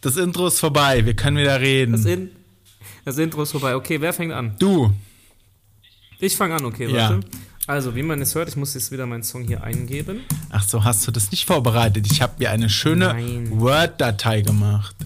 [0.00, 2.04] Das Intro ist vorbei, wir können wieder Das, reden.
[2.06, 2.30] in
[3.04, 3.74] das Intro ist vorbei.
[3.76, 4.54] Okay, wer fängt an?
[4.58, 4.90] Du,
[6.18, 7.10] Ich fange an, okay, Ja.
[7.10, 7.20] warte.
[7.66, 10.20] Also, wie man es hört, ich muss jetzt wieder meinen Song hier eingeben.
[10.50, 12.10] ach so, hast du das nicht vorbereitet?
[12.10, 13.14] Ich habe mir eine schöne.
[13.50, 14.96] Word-Datei gemacht.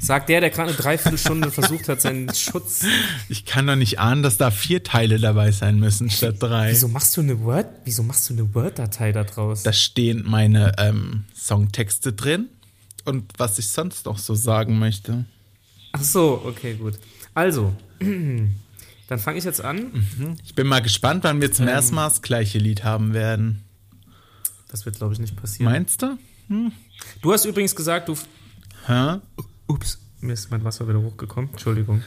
[0.00, 2.84] Sagt der, der gerade eine Dreiviertelstunde versucht hat, seinen Schutz.
[3.28, 6.70] Ich kann doch nicht ahnen, dass da vier Teile dabei sein müssen statt drei.
[6.70, 7.66] Wieso machst du eine Word?
[7.84, 9.62] Wieso machst du eine Word-Datei da draus?
[9.62, 12.48] Da stehen meine ähm, Songtexte drin
[13.04, 15.24] und was ich sonst noch so sagen möchte.
[15.92, 16.94] Ach so, okay, gut.
[17.34, 20.36] Also, dann fange ich jetzt an.
[20.44, 23.62] Ich bin mal gespannt, wann wir zum ersten Mal das gleiche Lied haben werden.
[24.68, 25.72] Das wird, glaube ich, nicht passieren.
[25.72, 26.18] Meinst du?
[27.22, 28.16] Du hast übrigens gesagt, du.
[28.86, 29.18] Hä?
[29.68, 31.50] Ups, mir ist mein Wasser wieder hochgekommen.
[31.50, 32.02] Entschuldigung.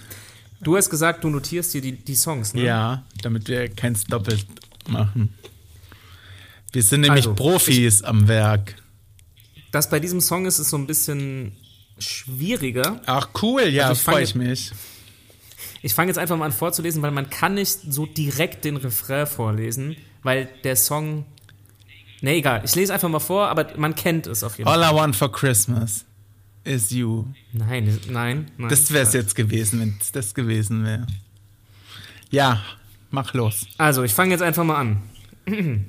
[0.61, 2.63] Du hast gesagt, du notierst dir die, die Songs, ne?
[2.63, 4.45] Ja, damit wir keins doppelt
[4.87, 5.33] machen.
[6.71, 8.75] Wir sind nämlich Also, Profis am Werk.
[9.71, 11.53] Das bei diesem Song ist es so ein bisschen
[11.97, 13.01] schwieriger.
[13.05, 14.71] Ach cool, ja, Also ich freue ich mich.
[15.81, 19.27] Ich fange jetzt einfach mal an vorzulesen, weil man kann nicht so direkt den Refrain
[19.27, 21.25] vorlesen, weil der Song.
[22.21, 22.61] Ne, egal.
[22.65, 24.83] Ich lese einfach mal vor, aber man kennt es auf jeden Fall.
[24.83, 26.03] All I want for Christmas
[26.63, 27.25] is you.
[27.53, 28.69] Nein, nein, nein.
[28.69, 31.07] Das wäre es jetzt gewesen, wenn es das gewesen wäre.
[32.29, 32.61] Ja,
[33.11, 33.65] mach los.
[33.77, 35.01] Also, ich fange jetzt einfach mal an.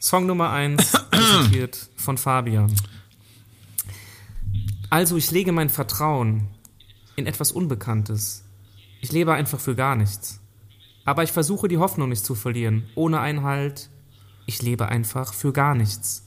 [0.00, 2.72] Song Nummer 1, präsentiert von Fabian.
[4.90, 6.48] Also, ich lege mein Vertrauen
[7.16, 8.44] in etwas Unbekanntes.
[9.00, 10.40] Ich lebe einfach für gar nichts.
[11.04, 13.88] Aber ich versuche die Hoffnung nicht zu verlieren, ohne Einhalt.
[14.46, 16.25] Ich lebe einfach für gar nichts.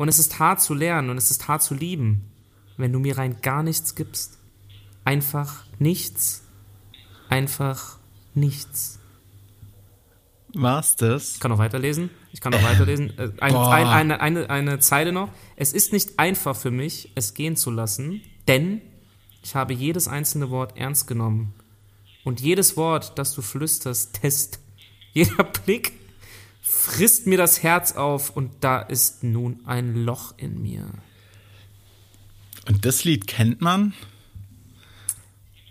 [0.00, 2.22] Und es ist hart zu lernen und es ist hart zu lieben,
[2.78, 4.38] wenn du mir rein gar nichts gibst.
[5.04, 6.42] Einfach nichts.
[7.28, 7.98] Einfach
[8.34, 8.98] nichts.
[10.54, 11.34] War's das?
[11.34, 12.08] Ich kann noch weiterlesen.
[12.32, 13.12] Ich kann noch weiterlesen.
[13.18, 15.28] Äh, Ein, eine, eine, eine Zeile noch.
[15.56, 18.80] Es ist nicht einfach für mich, es gehen zu lassen, denn
[19.42, 21.52] ich habe jedes einzelne Wort ernst genommen.
[22.24, 24.60] Und jedes Wort, das du flüsterst, test.
[25.12, 25.92] Jeder Blick
[26.60, 30.86] frisst mir das Herz auf und da ist nun ein Loch in mir.
[32.66, 33.94] Und das Lied kennt man?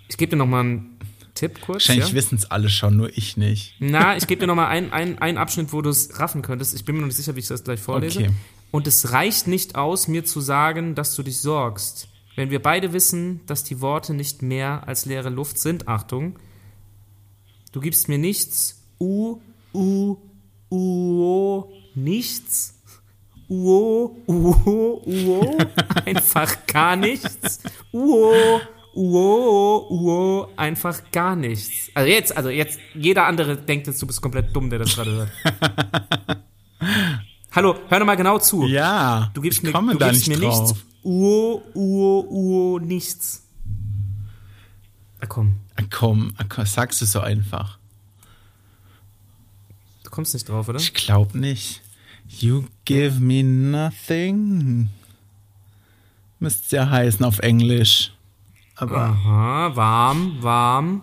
[0.07, 0.99] Ich gebe dir noch mal einen
[1.35, 1.75] Tipp kurz.
[1.75, 2.15] Wahrscheinlich ja?
[2.15, 3.75] wissen es alle schon, nur ich nicht.
[3.79, 6.73] Na, ich gebe dir nochmal einen ein, ein Abschnitt, wo du es raffen könntest.
[6.75, 8.19] Ich bin mir noch nicht sicher, wie ich das gleich vorlese.
[8.19, 8.31] Okay.
[8.71, 12.07] Und es reicht nicht aus, mir zu sagen, dass du dich sorgst.
[12.35, 16.39] Wenn wir beide wissen, dass die Worte nicht mehr als leere Luft sind, Achtung,
[17.71, 19.39] du gibst mir nichts, u,
[19.73, 20.17] u,
[20.69, 22.75] uo, nichts,
[23.47, 25.57] uo, uo, uo,
[26.05, 27.59] einfach gar nichts,
[27.91, 28.33] uo,
[28.95, 31.89] uo, uo, einfach gar nichts.
[31.93, 35.11] Also jetzt, also jetzt, jeder andere denkt jetzt, du bist komplett dumm, der das gerade
[35.11, 35.29] hört.
[37.51, 38.67] Hallo, hör doch mal genau zu.
[38.67, 40.61] Ja, Du gibst ich mir, komme du da gibst nicht mir drauf.
[40.69, 40.85] nichts.
[41.03, 43.43] Uo, uo, uo, nichts.
[45.19, 47.78] Na komm, Ah, Komm, ah, komm, sagst du so einfach.
[50.09, 50.79] Du kommst nicht drauf, oder?
[50.79, 51.81] Ich glaub nicht.
[52.27, 54.89] You give me nothing.
[56.39, 58.13] Müsste ja heißen auf Englisch.
[58.75, 61.01] Aber, Aha, warm, warm.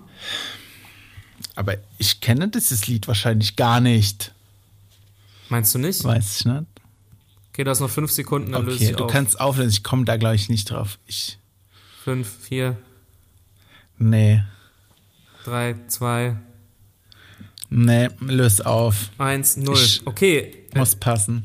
[1.55, 4.33] aber ich kenne dieses Lied wahrscheinlich gar nicht.
[5.51, 6.03] Meinst du nicht?
[6.03, 6.65] Weiß ich nicht.
[7.53, 9.11] Okay, du hast noch fünf Sekunden, dann löse Okay, ich du auf.
[9.13, 9.71] kannst auflösen.
[9.71, 10.99] Ich komme da gleich nicht drauf.
[11.07, 11.39] Ich.
[12.03, 12.77] Fünf, vier,
[13.99, 14.43] Nee.
[15.45, 16.37] drei, zwei,
[17.71, 19.11] Nee, löse auf.
[19.19, 19.75] eins, null.
[19.77, 21.45] Ich- Okay, Muss passen.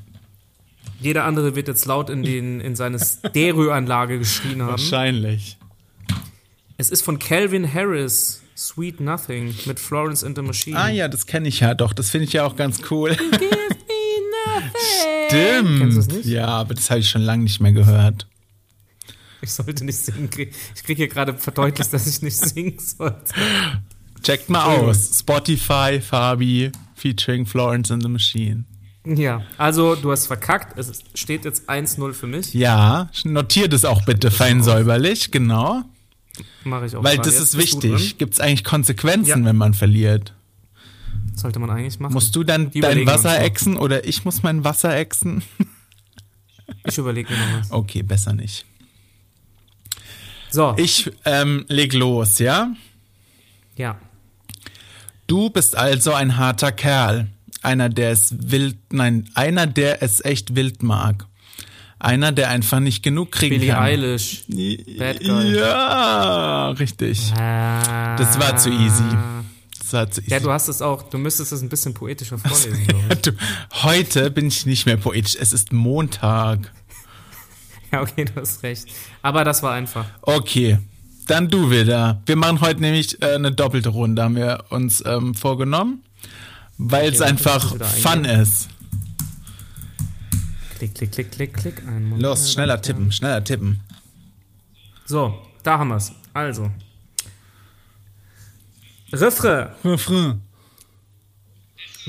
[0.99, 4.71] jeder andere wird jetzt laut in, den, in seine Stereoanlage geschrien haben.
[4.71, 5.57] Wahrscheinlich.
[6.77, 10.77] Es ist von Calvin Harris, Sweet Nothing, mit Florence and the Machine.
[10.77, 11.93] Ah ja, das kenne ich ja doch.
[11.93, 13.15] Das finde ich ja auch ganz cool.
[13.15, 13.39] Give me
[14.45, 14.71] nothing.
[15.27, 15.79] Stimmt.
[15.79, 16.25] Kennst du es nicht?
[16.25, 18.27] Ja, aber das habe ich schon lange nicht mehr gehört.
[19.41, 20.29] Ich sollte nicht singen.
[20.75, 23.33] Ich kriege hier gerade verdeutlicht, dass ich nicht singen sollte.
[24.23, 25.19] Checkt mal aus.
[25.19, 28.65] Spotify, Fabi, featuring Florence and the Machine.
[29.05, 30.77] Ja, also du hast verkackt.
[30.77, 32.53] Es steht jetzt 1-0 für mich.
[32.53, 35.81] Ja, notiert es auch bitte fein säuberlich, genau.
[36.63, 37.03] Mache ich auch.
[37.03, 38.17] Weil das Jetzt ist wichtig.
[38.19, 39.45] Gibt es eigentlich Konsequenzen, Ja.
[39.45, 40.29] wenn man verliert?
[40.29, 40.35] dran.
[41.35, 42.13] Sollte man eigentlich machen.
[42.13, 45.41] Musst du dann Die dein Wasser exen oder ich muss mein Wasser exen?
[46.85, 47.71] Ich überlege mir noch was.
[47.71, 48.65] Okay, besser nicht.
[50.49, 52.73] So, Ich ähm, leg los, ja?
[53.75, 53.99] ja.
[55.31, 57.29] Du bist also ein harter Kerl.
[57.61, 61.25] Einer, der es wild, nein, einer, der es echt wild mag.
[61.99, 63.81] Einer, der einfach nicht genug kriegen Billie kann.
[63.81, 64.43] Eilish.
[64.49, 65.55] Bad Guy.
[65.55, 67.31] Ja, richtig.
[67.33, 69.05] Das war zu easy.
[69.79, 70.31] Das war zu easy.
[70.31, 71.03] Ja, du hast es auch.
[71.03, 73.21] Du müsstest es ein bisschen poetischer vorlesen, ich.
[73.21, 73.31] Du,
[73.83, 75.37] heute bin ich nicht mehr poetisch.
[75.39, 76.73] Es ist Montag.
[77.93, 78.85] Ja, okay, du hast recht.
[79.21, 80.05] Aber das war einfach.
[80.21, 80.77] Okay,
[81.27, 82.21] dann du wieder.
[82.25, 86.03] Wir machen heute nämlich äh, eine doppelte Runde, haben wir uns ähm, vorgenommen,
[86.77, 88.69] weil es warte, ich einfach Fun ist.
[90.77, 91.83] Klick, klick, klick, klick, klick.
[92.17, 93.81] Los, schneller tippen, schneller tippen.
[95.05, 96.11] So, da haben wir es.
[96.33, 96.71] Also.
[99.11, 99.67] Refrain.
[99.83, 100.41] Refrain.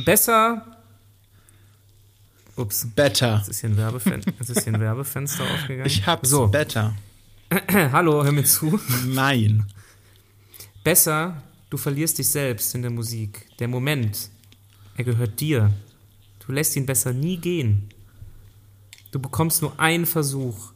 [0.05, 0.64] Besser.
[2.57, 2.87] Ups.
[2.94, 3.38] Better.
[3.38, 5.87] Jetzt ist hier ein, Werbefen jetzt ist hier ein Werbefenster aufgegangen.
[5.87, 6.31] Ich hab's.
[6.31, 6.94] So, Better.
[7.93, 8.81] hallo, hör mir zu.
[9.07, 9.67] Nein.
[10.85, 13.47] Besser, du verlierst dich selbst in der Musik.
[13.59, 14.31] Der Moment,
[14.97, 15.73] er gehört dir.
[16.45, 17.91] Du lässt ihn besser nie gehen.
[19.11, 20.73] Du bekommst nur einen Versuch.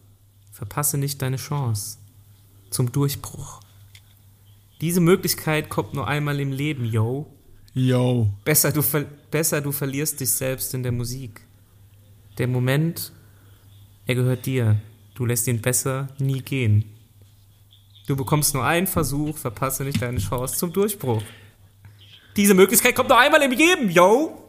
[0.53, 1.99] Verpasse nicht deine Chance
[2.71, 3.61] zum Durchbruch.
[4.81, 7.27] Diese Möglichkeit kommt nur einmal im Leben, yo.
[7.73, 8.31] Yo.
[8.45, 11.41] Besser du, ver besser du verlierst dich selbst in der Musik.
[12.39, 13.12] Der Moment,
[14.07, 14.81] er gehört dir.
[15.16, 16.85] Du lässt ihn besser nie gehen.
[18.07, 21.22] Du bekommst nur einen Versuch, verpasse nicht deine Chance zum Durchbruch.
[22.37, 24.42] Diese Möglichkeit kommt nur einmal im Leben, yo.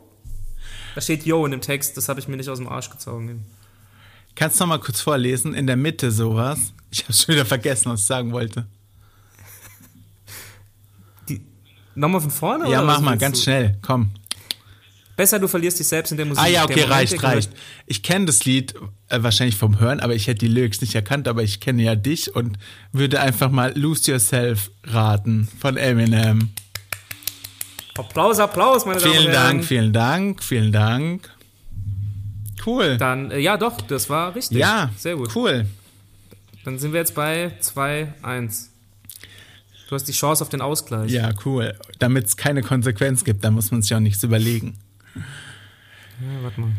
[0.93, 3.45] Da steht yo in dem Text, das habe ich mir nicht aus dem Arsch gezogen.
[4.35, 5.53] Kannst du noch mal kurz vorlesen?
[5.53, 6.73] In der Mitte sowas.
[6.91, 8.67] Ich habe schon wieder vergessen, was ich sagen wollte.
[11.29, 11.41] Die,
[11.95, 12.69] nochmal von vorne?
[12.69, 13.43] Ja, mach mal, ganz du?
[13.43, 13.77] schnell.
[13.81, 14.11] Komm.
[15.17, 16.43] Besser du verlierst dich selbst in der Musik.
[16.43, 17.49] Ah ja, okay, reicht, reicht.
[17.87, 18.75] Ich kenne das Lied
[19.09, 21.95] äh, wahrscheinlich vom Hören, aber ich hätte die Lyrics nicht erkannt, aber ich kenne ja
[21.95, 22.59] dich und
[22.91, 26.51] würde einfach mal Lose Yourself raten von Eminem.
[27.97, 29.47] Applaus, Applaus, meine Damen Vielen und Herren.
[29.47, 31.29] Dank, vielen Dank, vielen Dank.
[32.63, 32.97] Cool.
[32.97, 34.59] Dann, äh, ja doch, das war richtig.
[34.59, 35.35] ja, Sehr gut.
[35.35, 35.65] Cool.
[36.63, 38.67] Dann sind wir jetzt bei 2-1.
[39.89, 41.09] Du hast die Chance auf den Ausgleich.
[41.09, 41.73] Ja, cool.
[41.97, 44.77] Damit es keine Konsequenz gibt, da muss man sich auch nichts überlegen.
[45.17, 46.71] Ja, warte mal.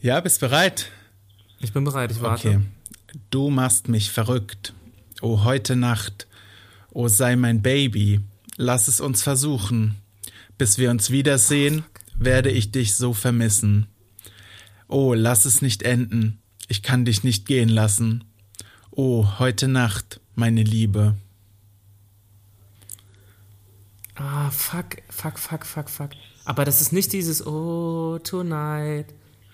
[0.00, 0.90] Ja, bist bereit?
[1.60, 2.48] Ich bin bereit, ich warte.
[2.48, 2.60] Okay.
[3.30, 4.74] Du machst mich verrückt.
[5.20, 6.26] Oh, heute Nacht.
[6.90, 8.20] Oh, sei mein Baby.
[8.56, 9.96] Lass es uns versuchen.
[10.56, 11.84] Bis wir uns wiedersehen,
[12.16, 13.86] werde ich dich so vermissen.
[14.88, 16.38] Oh, lass es nicht enden.
[16.68, 18.24] Ich kann dich nicht gehen lassen.
[18.90, 21.16] Oh, heute Nacht, meine Liebe.
[24.14, 26.10] Ah, fuck, fuck, fuck, fuck, fuck.
[26.48, 29.04] Aber das ist nicht dieses Oh, tonight,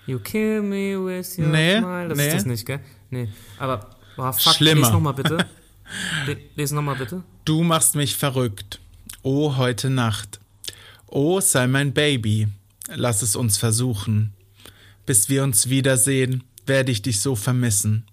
[0.06, 2.08] you kill me with your Nee, smile.
[2.08, 2.28] Das nee.
[2.28, 2.78] ist das nicht, gell?
[3.10, 3.28] Nee.
[3.58, 4.82] Aber, oh, fuck, Schlimmer.
[4.82, 5.38] les nochmal bitte.
[6.26, 7.24] Le les nochmal bitte.
[7.44, 8.78] Du machst mich verrückt.
[9.22, 10.38] Oh, heute Nacht.
[11.08, 12.46] Oh, sei mein Baby.
[12.94, 14.32] Lass es uns versuchen.
[15.04, 18.04] Bis wir uns wiedersehen, werde ich dich so vermissen.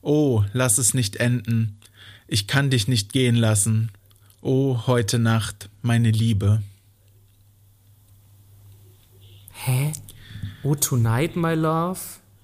[0.00, 1.78] Oh, lass es nicht enden.
[2.28, 3.90] Ich kann dich nicht gehen lassen.
[4.40, 6.62] Oh, heute Nacht, meine Liebe.
[9.66, 9.92] Hä?
[10.62, 11.98] Oh, tonight, my love?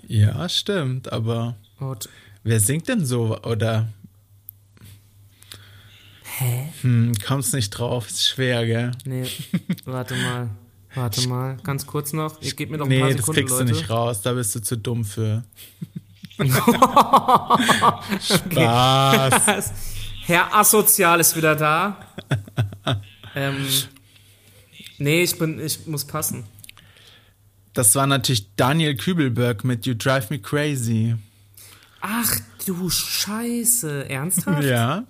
[0.09, 1.95] Ja, stimmt, aber Oh,
[2.43, 3.39] wer singt denn so?
[3.43, 3.93] Oder
[6.39, 6.73] hä?
[6.81, 8.09] hm, kommst nicht drauf?
[8.09, 8.91] Ist schwer, gell?
[9.05, 9.27] Nee,
[9.85, 10.51] warte mal.
[10.97, 12.43] Warte mal, ganz kurz noch.
[12.43, 13.65] Ich gebe mir noch ein Nee, paar das Sekunden, kriegst Leute.
[13.67, 15.45] du nicht raus, da bist du zu dumm für.
[18.21, 19.73] Spaß.
[20.27, 21.97] Herr Asozial ist wieder da.
[23.37, 23.65] ähm,
[24.99, 26.45] nee, ich bin, ich muss passen.
[27.75, 31.17] Das war natürlich Daniel Kübelberg mit You Drive Me Crazy.
[32.01, 34.65] Ach du Scheiße, ernsthaft?
[34.65, 35.05] Ja.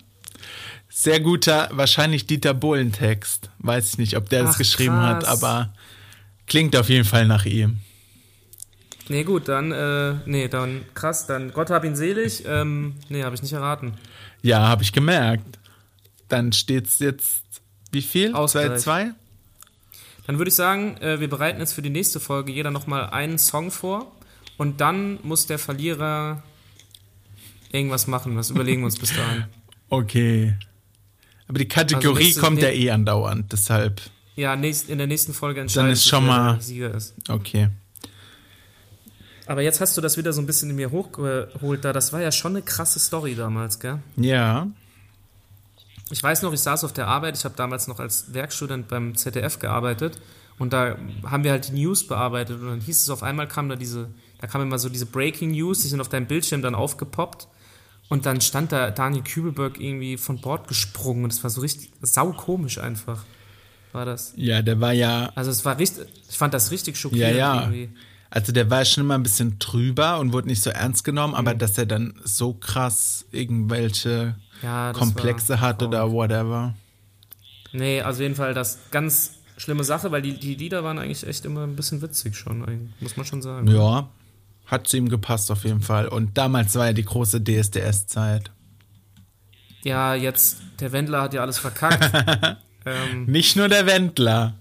[0.89, 3.49] Sehr guter, wahrscheinlich Dieter Bohlen-Text.
[3.59, 5.43] Weiß ich nicht, ob der das geschrieben hat, krass.
[5.43, 5.73] aber
[6.45, 7.79] klingt auf jeden Fall nach ihm.
[9.09, 13.35] Nee, gut, dann, äh, nee, dann, krass, dann, Gott hab ihn selig, ähm, nee, habe
[13.35, 13.95] ich nicht erraten.
[14.41, 15.59] Ja, habe ich gemerkt.
[16.29, 17.43] Dann steht's jetzt,
[17.91, 18.33] wie viel?
[18.33, 18.81] Ausgleich.
[18.81, 19.13] 2-2?
[20.25, 23.37] Dann würde ich sagen, äh, wir bereiten jetzt für die nächste Folge jeder nochmal einen
[23.37, 24.11] Song vor
[24.57, 26.43] und dann muss der Verlierer
[27.71, 28.37] irgendwas machen.
[28.37, 29.45] Was überlegen wir uns bis dahin.
[29.89, 30.55] Okay.
[31.47, 34.01] Aber die Kategorie Also kommt ja eh andauernd, deshalb.
[34.35, 37.13] Ja, nächst, in der nächsten Folge entscheiden ist sich, schon mal- der Sieger ist.
[37.29, 37.69] Okay.
[39.45, 41.93] Aber jetzt hast du das wieder so ein bisschen in mir hochgeholt da.
[41.93, 43.99] Das war ja schon eine krasse Story damals, gell?
[44.15, 44.67] Ja.
[46.09, 49.15] Ich weiß noch, ich saß auf der Arbeit, ich habe damals noch als Werkstudent beim
[49.15, 50.19] ZDF gearbeitet
[50.59, 53.69] und da haben wir halt die News bearbeitet und dann hieß es auf einmal kam
[53.69, 56.75] da diese, da kam immer so diese Breaking News, die sind auf deinem Bildschirm dann
[56.75, 57.47] aufgepoppt
[58.09, 61.91] und dann stand da Daniel Kübelberg irgendwie von Bord gesprungen und es war so richtig
[62.01, 63.23] saukomisch einfach,
[63.93, 64.33] war das.
[64.35, 67.61] Ja, der war ja Also es war richtig, ich fand das richtig Ja, schockierend ja.
[67.63, 67.89] irgendwie.
[68.35, 71.39] Also der war schon immer ein bisschen drüber und wurde nicht so ernst genommen, Mhm.
[71.39, 76.73] aber dass er dann so krass irgendwelche Ja, Komplexe hat oder whatever.
[77.73, 81.27] Nee, also auf jeden Fall das ganz schlimme Sache, weil die, die Lieder waren eigentlich
[81.27, 83.67] echt immer ein bisschen witzig schon, muss man schon sagen.
[83.69, 84.09] Ja,
[84.65, 86.07] hat zu ihm gepasst auf jeden Fall.
[86.07, 88.49] Und damals war ja die große DSDS-Zeit.
[89.83, 92.09] Ja, jetzt, der Wendler hat ja alles verkackt.
[92.85, 94.55] ähm, Nicht nur der Wendler.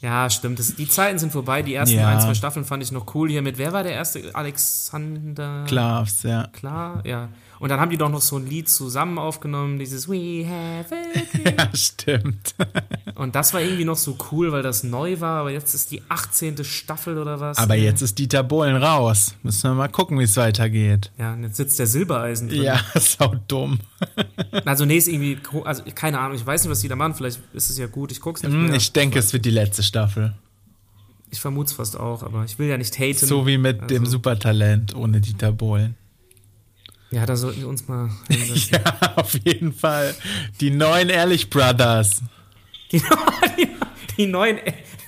[0.00, 0.58] Ja, stimmt.
[0.58, 1.62] Das, die Zeiten sind vorbei.
[1.62, 2.08] Die ersten Ja.
[2.08, 3.58] ein, zwei Staffeln fand ich noch cool hier mit.
[3.58, 4.34] Wer war der erste?
[4.34, 5.64] Alexander.
[5.66, 6.46] Klavs, ja.
[6.52, 7.28] Klar, ja.
[7.60, 11.56] Und dann haben die doch noch so ein Lied zusammen aufgenommen, dieses We have it.
[11.58, 12.54] Ja, stimmt.
[13.14, 16.02] Und das war irgendwie noch so cool, weil das neu war, aber jetzt ist die
[16.08, 16.64] 18.
[16.64, 17.58] Staffel oder was.
[17.58, 19.34] Aber jetzt ist Dieter Bohlen raus.
[19.42, 21.12] Müssen wir mal gucken, wie es weitergeht.
[21.18, 22.62] Ja, und jetzt sitzt der Silbereisen drin.
[22.62, 23.78] Ja, sau dumm.
[24.64, 27.40] Also, nee, ist irgendwie, also keine Ahnung, ich weiß nicht, was die da machen, vielleicht
[27.52, 28.74] ist es ja gut, ich guck's nicht Hm, mehr.
[28.76, 30.32] Ich denke, es wird die letzte Staffel.
[31.30, 33.26] Ich vermute es fast auch, aber ich will ja nicht haten.
[33.26, 35.94] So wie mit dem Also- Supertalent ohne Dieter Bohlen.
[37.10, 38.78] Ja, da sollten wir uns mal hinsetzen.
[38.84, 40.14] Ja, auf jeden Fall.
[40.60, 42.22] Die neuen Ehrlich Brothers.
[42.92, 43.02] Die,
[43.58, 43.68] die,
[44.16, 44.58] die neuen.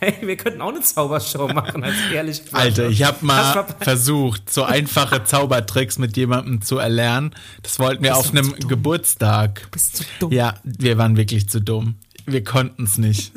[0.01, 2.43] Ey, wir könnten auch eine Zaubershow machen, als ehrlich.
[2.51, 7.35] Alter, ich habe mal versucht, so einfache Zaubertricks mit jemandem zu erlernen.
[7.63, 8.53] Das wollten wir auf du einem?
[8.67, 9.69] Geburtstag.
[9.71, 10.33] bist zu dumm.
[10.33, 11.95] Ja, wir waren wirklich zu dumm.
[12.27, 13.33] Wir konnten es nicht.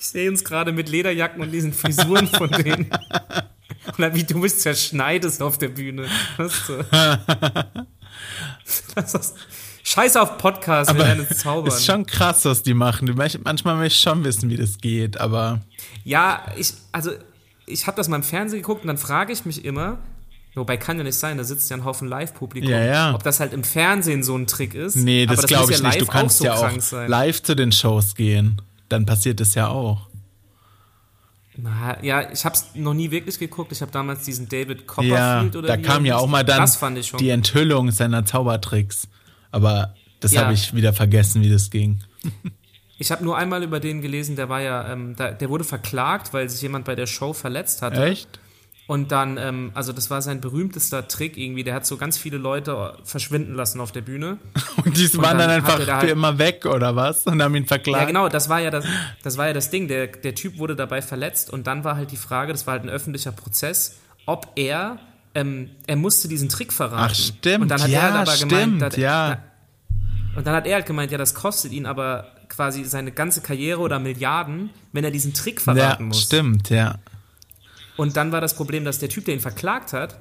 [0.00, 2.90] Ich sehe uns gerade mit Lederjacken und diesen Frisuren von denen.
[3.88, 6.06] Und dann, wie du mich zerschneidest auf der Bühne.
[6.36, 6.84] Das ist so.
[8.94, 9.34] Das ist,
[9.84, 11.68] Scheiß auf Podcast, wir werden zaubern.
[11.68, 13.06] Ist schon krass, was die machen.
[13.06, 15.60] Du Manchmal möchte ich schon wissen, wie das geht, aber
[16.04, 17.12] Ja, ich, also,
[17.64, 19.98] ich habe das mal im Fernsehen geguckt und dann frage ich mich immer,
[20.54, 23.14] wobei kann ja nicht sein, da sitzt ja ein Haufen Live-Publikum, Ja, ja.
[23.14, 24.96] ob das halt im Fernsehen so ein Trick ist.
[24.96, 26.00] nee, das, Aber glaube ich ja nicht.
[26.02, 28.60] Du kannst so ja auch live zu den Shows gehen.
[28.90, 30.07] Dann passiert es ja auch.
[31.60, 33.72] Na, ja, ich habe es noch nie wirklich geguckt.
[33.72, 36.76] Ich habe damals diesen David Ja, Copperfield oder da kam ja auch mal dann Das
[36.76, 37.18] fand ich schon.
[37.18, 39.08] die Enthüllung seiner Zaubertricks.
[39.50, 40.42] Aber das Ja.
[40.42, 42.00] habe ich wieder vergessen, wie das ging.
[42.98, 46.32] Ich habe nur einmal über den gelesen, der war ja, ähm, da, der wurde verklagt,
[46.32, 48.04] weil sich jemand bei der Show verletzt hatte.
[48.04, 48.38] Echt?
[48.88, 51.62] Und dann, ähm, also das war sein berühmtester Trick irgendwie.
[51.62, 54.38] Der hat so ganz viele Leute verschwinden lassen auf der Bühne.
[54.84, 57.26] Und die waren dann, dann einfach für halt- immer weg, oder was?
[57.26, 58.00] Und haben ihn verklagt.
[58.00, 58.86] Ja, genau, das war ja das,
[59.22, 59.88] das war ja das Ding.
[59.88, 62.82] Der, der Typ wurde dabei verletzt und dann war halt die Frage, das war halt
[62.84, 64.98] ein öffentlicher Prozess, ob er,
[65.34, 67.10] ähm, er musste diesen Trick verraten.
[67.10, 67.62] Ach, stimmt.
[67.64, 69.42] Und dann hat ja, er halt aber stimmt, gemeint, dass- ja.
[70.34, 73.80] Und dann hat er halt gemeint, ja, das kostet ihn aber quasi seine ganze Karriere
[73.80, 76.22] oder Milliarden, wenn er diesen Trick Ja, verraten muss.
[76.22, 76.94] stimmt, ja.
[77.98, 80.16] Und dann war das Problem, dass der Typ, der ihn verklagt hat,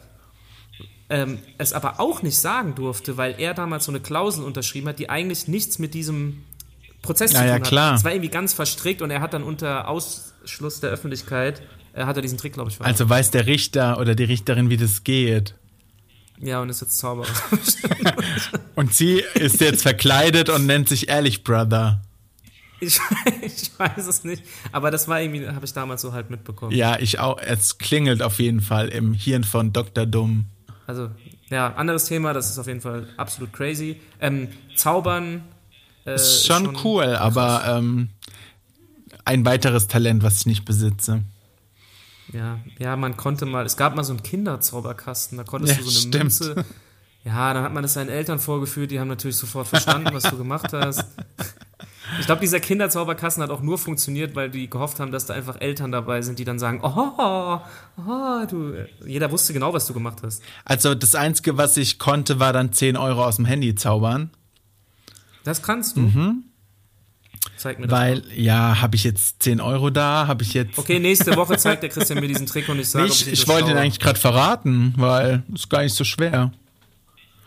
[1.09, 4.99] ähm, es aber auch nicht sagen durfte, weil er damals so eine Klausel unterschrieben hat,
[4.99, 6.43] die eigentlich nichts mit diesem
[7.01, 7.63] Prozess Ja, zu tun ja, hat.
[7.63, 7.95] klar.
[7.95, 11.61] Es war irgendwie ganz verstrickt und er hat dann unter Ausschluss der Öffentlichkeit,
[11.93, 12.91] äh, hat er diesen Trick, glaube ich, verraten.
[12.93, 15.55] Also weiß der Richter oder die Richterin, wie das geht.
[16.41, 17.27] ja, und ist jetzt Zauberer.
[18.75, 22.01] Und sie ist jetzt verkleidet und nennt sich Ehrlich Brother.
[22.79, 22.99] Ich,
[23.41, 26.71] ich weiß es nicht, aber das war irgendwie, habe ich damals so halt mitbekommen.
[26.75, 27.37] Ja, ich auch.
[27.39, 30.05] Es klingelt auf jeden Fall im Hirn von Dr.
[30.05, 30.45] Dumm.
[30.85, 31.09] Also,
[31.49, 33.99] ja, anderes Thema, das ist auf jeden Fall absolut crazy.
[34.19, 35.43] Ähm, Zaubern
[36.05, 38.09] äh, Ist schon, cool, aber ähm,
[39.25, 41.23] ein weiteres Talent, was ich nicht besitze.
[42.33, 45.89] Ja, ja, man konnte mal, es gab mal so einen Kinderzauberkasten, da konntest Ja, du
[45.89, 46.23] so eine stimmt.
[46.23, 46.65] Münze.
[47.23, 50.37] Ja, dann hat man das seinen Eltern vorgeführt, die haben natürlich sofort verstanden, was du
[50.37, 51.03] gemacht hast.
[52.19, 55.59] Ich glaube, dieser Kinderzauberkasten hat auch nur funktioniert, weil die gehofft haben, dass da einfach
[55.59, 57.59] Eltern dabei sind, die dann sagen, oh,
[57.97, 58.73] oh, du.
[59.05, 60.41] Jeder wusste genau, was du gemacht hast.
[60.65, 64.31] Also das Einzige, was ich konnte, war dann 10 Euro aus dem Handy zaubern.
[65.43, 66.11] Das kannst du.
[67.55, 67.91] Zeig mir das.
[67.91, 68.01] Mhm.
[68.01, 68.33] Weil, mal.
[68.33, 70.27] ja, habe ich jetzt 10 Euro da?
[70.27, 70.77] Habe ich jetzt...
[70.77, 73.47] Okay, nächste Woche zeigt der Christian mir diesen Trick und ich sage, Nee, ich, ich
[73.47, 76.51] wollte ihn eigentlich gerade verraten, weil ist gar nicht so schwer.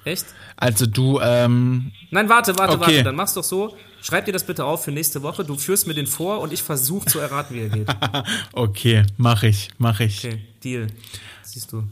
[0.04, 0.26] Echt?
[0.56, 2.80] Also du, ähm, Nein, warte, warte, Okay.
[2.80, 3.02] warte.
[3.04, 3.76] Dann mach's doch so.
[4.02, 5.44] Schreib dir das bitte auf für nächste Woche.
[5.44, 7.88] Du führst mir den vor und ich versuche zu erraten, wie er geht.
[8.52, 10.24] okay, mach ich, mach ich.
[10.24, 10.86] Okay, Deal.
[11.42, 11.84] Siehst du.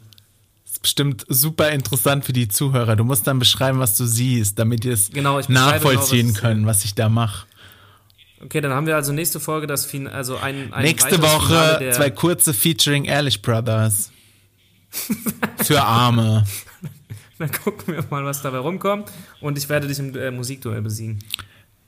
[0.64, 2.96] ist bestimmt super interessant für die Zuhörer.
[2.96, 6.40] Du musst dann beschreiben, was du siehst, damit die es Genau, beschreibe nachvollziehen genau, was
[6.40, 7.46] können, was ich da mache.
[8.42, 11.46] Okay, dann haben wir also nächste Folge das fin also ein, ein Nächste Woche
[11.78, 14.12] Finale zwei kurze featuring Ehrlich Brothers.
[15.64, 16.44] Für Arme.
[17.38, 19.10] Dann gucken wir mal, was dabei rumkommt.
[19.40, 21.18] Und ich werde dich im äh, Musikduell besiegen.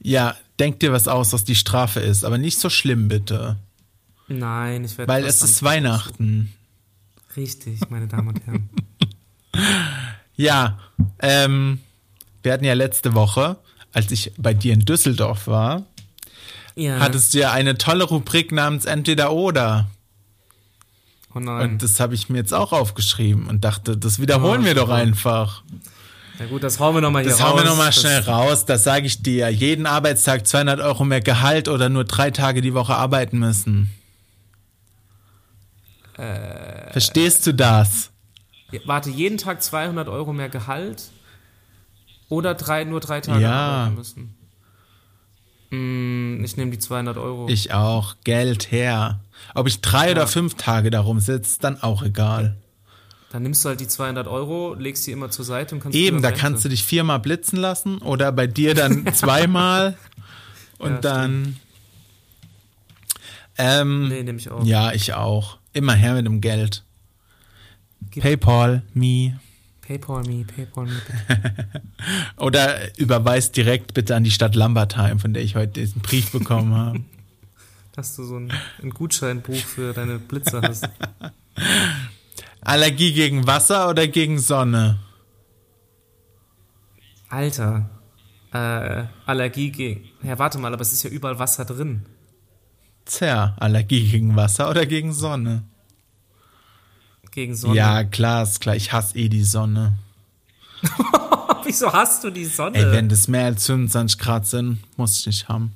[0.02, 3.56] Ja, denk dir was aus, was die Strafe ist, aber nicht so schlimm bitte.
[4.28, 6.52] Nein, ich werde Weil es ist Weihnachten.
[7.36, 8.70] Richtig, meine Damen und Herren.
[10.36, 10.78] Ja,
[11.18, 11.80] ähm,
[12.42, 13.56] wir hatten ja letzte Woche,
[13.92, 15.84] als ich bei dir in Düsseldorf war,
[16.76, 16.98] Ja.
[16.98, 19.90] hattest du ja eine tolle Rubrik namens Entweder oder.
[21.34, 21.72] Oh nein.
[21.72, 24.88] Und das habe ich mir jetzt auch aufgeschrieben und dachte, das wiederholen Oh, wir doch
[24.90, 25.62] einfach.
[26.38, 27.48] Na gut, das hauen wir nochmal hier Das raus.
[27.50, 29.48] hauen wir nochmal Das- schnell raus, das sage ich dir.
[29.50, 33.90] Jeden Arbeitstag 200 Euro mehr Gehalt oder nur drei Tage die Woche arbeiten müssen.
[36.16, 38.10] Äh, Verstehst du das?
[38.84, 41.10] Warte, jeden Tag 200 Euro mehr Gehalt
[42.28, 43.52] oder drei, nur drei Tage Ja.
[43.52, 44.34] arbeiten müssen?
[45.70, 47.48] Mm, ich nehme die 200 Euro.
[47.48, 48.16] Ich auch.
[48.24, 49.20] Geld her.
[49.54, 52.56] Ob ich drei oder fünf Tage darum sitze, dann auch egal.
[53.32, 56.20] Dann nimmst du halt die 200 Euro, legst sie immer zur Seite und kannst Eben,
[56.20, 59.96] da kannst du dich viermal blitzen lassen oder bei dir dann zweimal
[60.78, 61.56] und Ja, dann.
[63.56, 64.64] Ähm, Nee, nehme ich auch.
[64.64, 65.58] Ja, ich auch.
[65.72, 66.82] Immer her mit dem Geld.
[68.10, 69.38] Gib- PayPal, me.
[69.90, 71.02] Paypal me, Paypal me.
[72.36, 76.76] Oder überweist direkt bitte an die Stadt Lambertheim, von der ich heute diesen Brief bekommen
[76.76, 77.00] habe.
[77.92, 80.88] Dass du so ein, ein Gutscheinbuch für deine Blitze hast.
[82.60, 85.00] Allergie gegen Wasser oder gegen Sonne?
[87.28, 87.90] Alter.
[88.52, 90.08] Äh, Allergie gegen.
[90.22, 92.06] Ja, warte mal, aber es ist ja überall Wasser drin.
[93.06, 95.64] Tja, Allergie gegen Wasser oder gegen Sonne?
[97.32, 97.76] Gegen Sonne.
[97.76, 98.74] Ja, klar, ist klar.
[98.76, 99.96] Ich hasse eh die Sonne.
[101.64, 102.78] Wieso hast du die Sonne?
[102.78, 105.72] Ey, wenn das mehr als 25 Grad sind, muss ich nicht haben.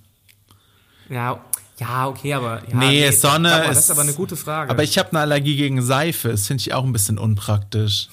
[1.09, 1.39] ja,
[1.79, 2.63] ja, okay, aber.
[2.69, 4.71] Ja, Nee, Sonne warte mal, ist- Das ist aber eine gute Frage.
[4.71, 6.29] Aber ich habe eine Allergie gegen Seife.
[6.31, 8.09] Das finde ich auch ein bisschen unpraktisch.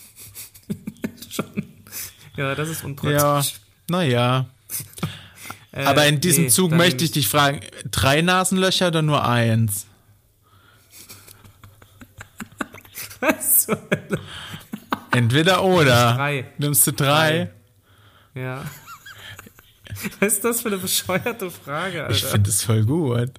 [2.38, 3.22] ja, das ist unpraktisch.
[3.22, 3.42] Ja,
[3.88, 4.46] naja.
[5.72, 9.86] Äh, Aber in diesem nee, Zug möchte ich dich fragen, drei Nasenlöcher oder nur eins?
[13.22, 14.20] Was zur Hölle?
[15.12, 16.14] Entweder oder.
[16.16, 16.46] Drei.
[16.58, 17.50] Nimmst du drei?
[18.36, 18.64] Ja.
[20.20, 22.28] Was ist das für eine bescheuerte Frage, Ich Alter?
[22.30, 23.32] finde es voll gut.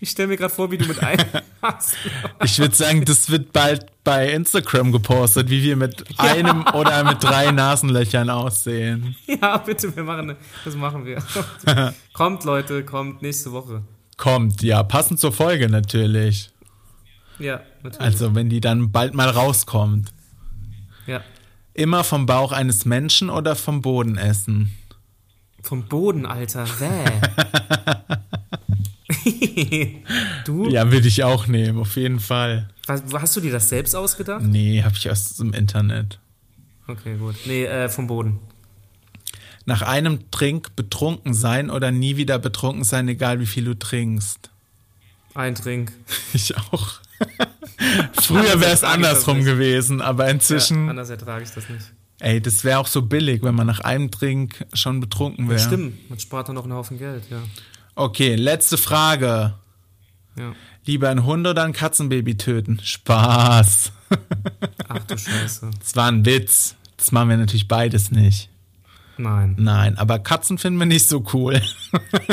[0.00, 1.24] Ich stelle mir gerade vor, wie du mit einem
[1.62, 1.96] hast.
[2.44, 7.22] Ich würde sagen, das wird bald bei Instagram gepostet, wie wir mit einem oder mit
[7.24, 9.16] drei Nasenlöchern aussehen.
[9.26, 11.22] Ja, bitte, wir machen, das machen wir.
[12.12, 13.82] kommt, Leute, kommt nächste Woche.
[14.18, 16.50] Kommt, ja, passend zur Folge natürlich.
[17.40, 18.00] Ja, natürlich.
[18.00, 20.12] Also, wenn die dann bald mal rauskommt.
[21.06, 21.22] ja.
[21.72, 24.72] Immer vom Bauch eines Menschen oder vom Boden essen?
[25.62, 26.66] Vom Boden, Alter.
[26.78, 27.04] Bäh.
[30.44, 30.68] du?
[30.68, 32.68] Ja, würde ich auch nehmen, auf jeden Fall.
[32.86, 34.42] Was, hast du dir das selbst ausgedacht?
[34.42, 36.18] Nee, habe ich aus dem Internet.
[36.88, 37.36] Okay, gut.
[37.46, 38.40] Nee, äh, vom Boden.
[39.64, 44.50] Nach einem Trink betrunken sein oder nie wieder betrunken sein, egal wie viel du trinkst.
[45.34, 45.92] Ein Trink.
[46.32, 47.00] Ich auch.
[48.22, 51.92] Früher wäre es andersrum gewesen, aber inzwischen, Ja, anders ertrage ich das nicht.
[52.20, 55.58] ey, das wäre auch so billig, wenn man nach einem Trink schon betrunken wäre.
[55.58, 57.38] Stimmt, man spart dann noch einen Haufen Geld, ja.
[57.94, 59.54] Okay, letzte Frage.
[60.36, 60.52] ja.
[60.86, 62.80] Lieber ein Hund oder ein Katzenbaby töten?
[62.82, 63.92] Spaß.
[64.88, 65.70] Ach du Scheiße.
[65.78, 66.74] Das war ein Witz.
[66.96, 68.48] Das machen wir natürlich beides nicht.
[69.18, 69.54] Nein.
[69.58, 71.60] Nein, aber Katzen finden wir nicht so cool.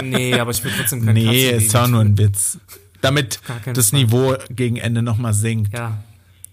[0.01, 2.57] Nee, aber ich will trotzdem kein nee, Katzenbaby ist auch nur ein Witz.
[3.01, 3.39] Damit
[3.73, 3.99] das Fall.
[3.99, 5.73] Niveau gegen Ende nochmal sinkt.
[5.73, 5.97] Ja.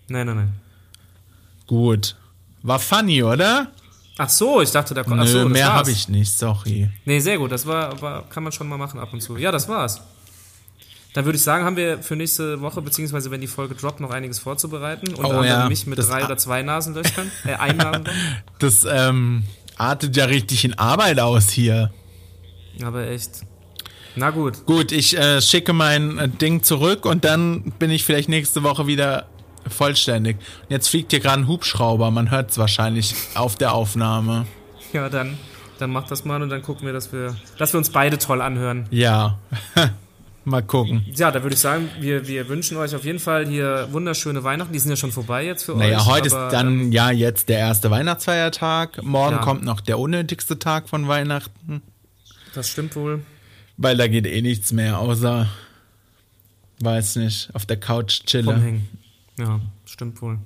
[0.09, 0.53] Nein, nein, nein.
[1.67, 2.17] Gut.
[2.63, 3.69] War funny, oder?
[4.19, 5.17] Ach so, ich dachte, da kommt.
[5.17, 6.89] Nö, so, mehr habe ich nicht, sorry.
[7.05, 7.51] Nee, sehr gut.
[7.51, 9.37] Das war, war, kann man schon mal machen ab und zu.
[9.37, 10.01] Ja, das war's.
[11.15, 14.11] Dann würde ich sagen, haben wir für nächste Woche, beziehungsweise wenn die Folge droppt, noch
[14.11, 15.09] einiges vorzubereiten.
[15.15, 17.31] Unter Oh anderem ja, mich mit das- drei oder zwei Nasenlöchern.
[17.45, 18.13] Äh, ein Nasenloch.
[18.59, 19.45] Das ähm,
[19.77, 21.93] artet ja richtig in Arbeit aus hier.
[22.83, 23.43] Aber echt.
[24.17, 24.65] Na gut.
[24.67, 28.87] Gut, ich äh, schicke mein äh, Ding zurück und dann bin ich vielleicht nächste Woche
[28.87, 29.27] wieder
[29.69, 30.37] vollständig.
[30.62, 34.47] Und jetzt fliegt hier gerade ein Hubschrauber, man hört es wahrscheinlich auf der Aufnahme.
[34.93, 35.37] Ja, dann,
[35.79, 38.41] dann mach das mal und dann gucken wir, dass wir, dass wir uns beide toll
[38.41, 38.87] anhören.
[38.91, 39.39] Ja,
[40.45, 41.05] mal gucken.
[41.12, 44.73] Ja, da würde ich sagen, wir, wir wünschen euch auf jeden Fall hier wunderschöne Weihnachten.
[44.73, 45.81] Die sind ja schon vorbei jetzt für euch.
[45.81, 49.03] Naja, heute ist dann ähm, ja jetzt der erste Weihnachtsfeiertag.
[49.03, 49.43] Morgen Ja.
[49.43, 51.83] kommt noch der unnötigste Tag von Weihnachten,
[52.55, 53.23] Das stimmt wohl.
[53.77, 55.49] Weil da geht eh nichts mehr, außer,
[56.81, 58.89] weiß nicht, auf der Couch chillen.
[59.39, 60.39] Ja, stimmt wohl.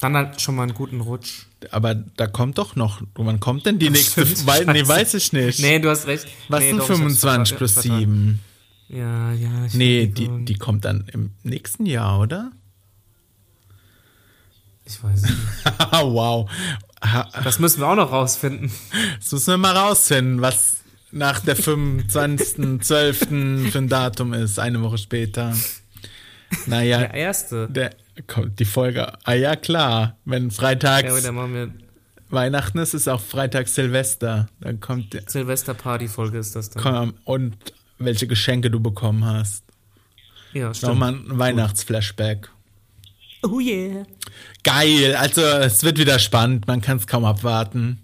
[0.00, 1.46] Dann halt schon mal einen guten Rutsch.
[1.70, 4.26] Aber da kommt doch noch, wann kommt denn die nächste?
[4.26, 5.60] stimmt, Wei nee, weiß ich nicht.
[5.60, 6.26] Nee, du hast recht.
[6.48, 7.98] Was nee, sind doch, ich hab's 25 vertan- plus vertan.
[8.00, 8.40] 7?
[8.88, 9.66] Ja, ja.
[9.66, 12.50] Ich Nee, die, die kommt dann im nächsten Jahr, oder?
[14.84, 15.34] Ich weiß nicht.
[15.92, 16.50] wow.
[17.44, 18.70] Das müssen wir auch noch rausfinden.
[19.20, 20.78] Das müssen wir mal rausfinden, was
[21.12, 23.70] nach der 25.12.
[23.70, 25.54] für ein Datum ist, eine Woche später.
[26.66, 27.68] Naja, Der erste.
[27.68, 27.90] der,
[28.26, 29.12] kommt die Folge.
[29.24, 30.16] Ah ja, klar.
[30.24, 31.68] Wenn freitags Ja,
[32.28, 34.48] Weihnachten ist, ist auch Freitag Silvester.
[34.60, 35.22] Dann kommt der.
[35.26, 36.82] Silvester-Party-Folge ist das dann.
[36.82, 37.56] Komm, und
[37.98, 39.64] welche Geschenke du bekommen hast.
[40.52, 40.92] Ja, stimmt.
[40.92, 42.50] Nochmal ein Weihnachtsflashback.
[43.42, 44.04] Oh yeah.
[44.64, 47.98] Geil, also es wird wieder spannend, man kann es kaum abwarten.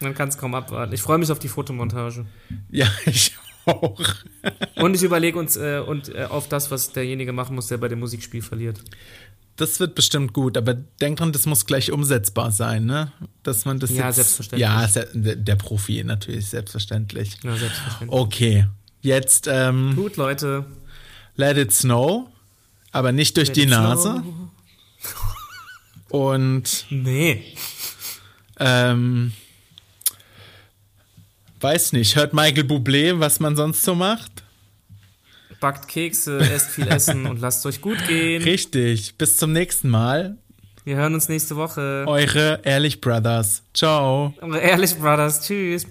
[0.00, 0.92] Man kann es kaum abwarten.
[0.92, 2.26] Ich freue mich auf die Fotomontage.
[2.70, 3.32] Ja, ich
[3.66, 3.98] auch.
[4.76, 7.88] Und ich überlege uns äh, und äh, auf das, was derjenige machen muss, der bei
[7.88, 8.80] dem Musikspiel verliert.
[9.56, 13.12] Das wird bestimmt gut, aber denk dran, das muss gleich umsetzbar sein, ne?
[13.44, 14.68] Dass man das Ja, jetzt, selbstverständlich.
[15.14, 17.36] Ja, der Profi natürlich, selbstverständlich.
[17.44, 18.10] Ja, selbstverständlich.
[18.20, 18.66] Okay,
[19.00, 20.66] jetzt ähm, Gut, Leute.
[21.36, 22.26] Let It Snow,
[22.90, 24.22] aber nicht durch Let die Nase.
[24.24, 24.24] snow.
[26.10, 27.44] Und Nee.
[28.58, 29.32] ähm,
[31.64, 34.42] weiß nicht, hört Michael Bublé, was man sonst so macht?
[35.60, 38.42] Backt Kekse, esst viel Essen und lasst euch gut gehen.
[38.42, 40.36] Richtig, bis zum nächsten Mal.
[40.84, 42.04] Wir hören uns nächste Woche.
[42.06, 43.62] Eure Ehrlich Brothers.
[43.72, 44.34] Ciao.
[44.60, 45.40] Ehrlich, Brothers.
[45.40, 45.86] Tschüss.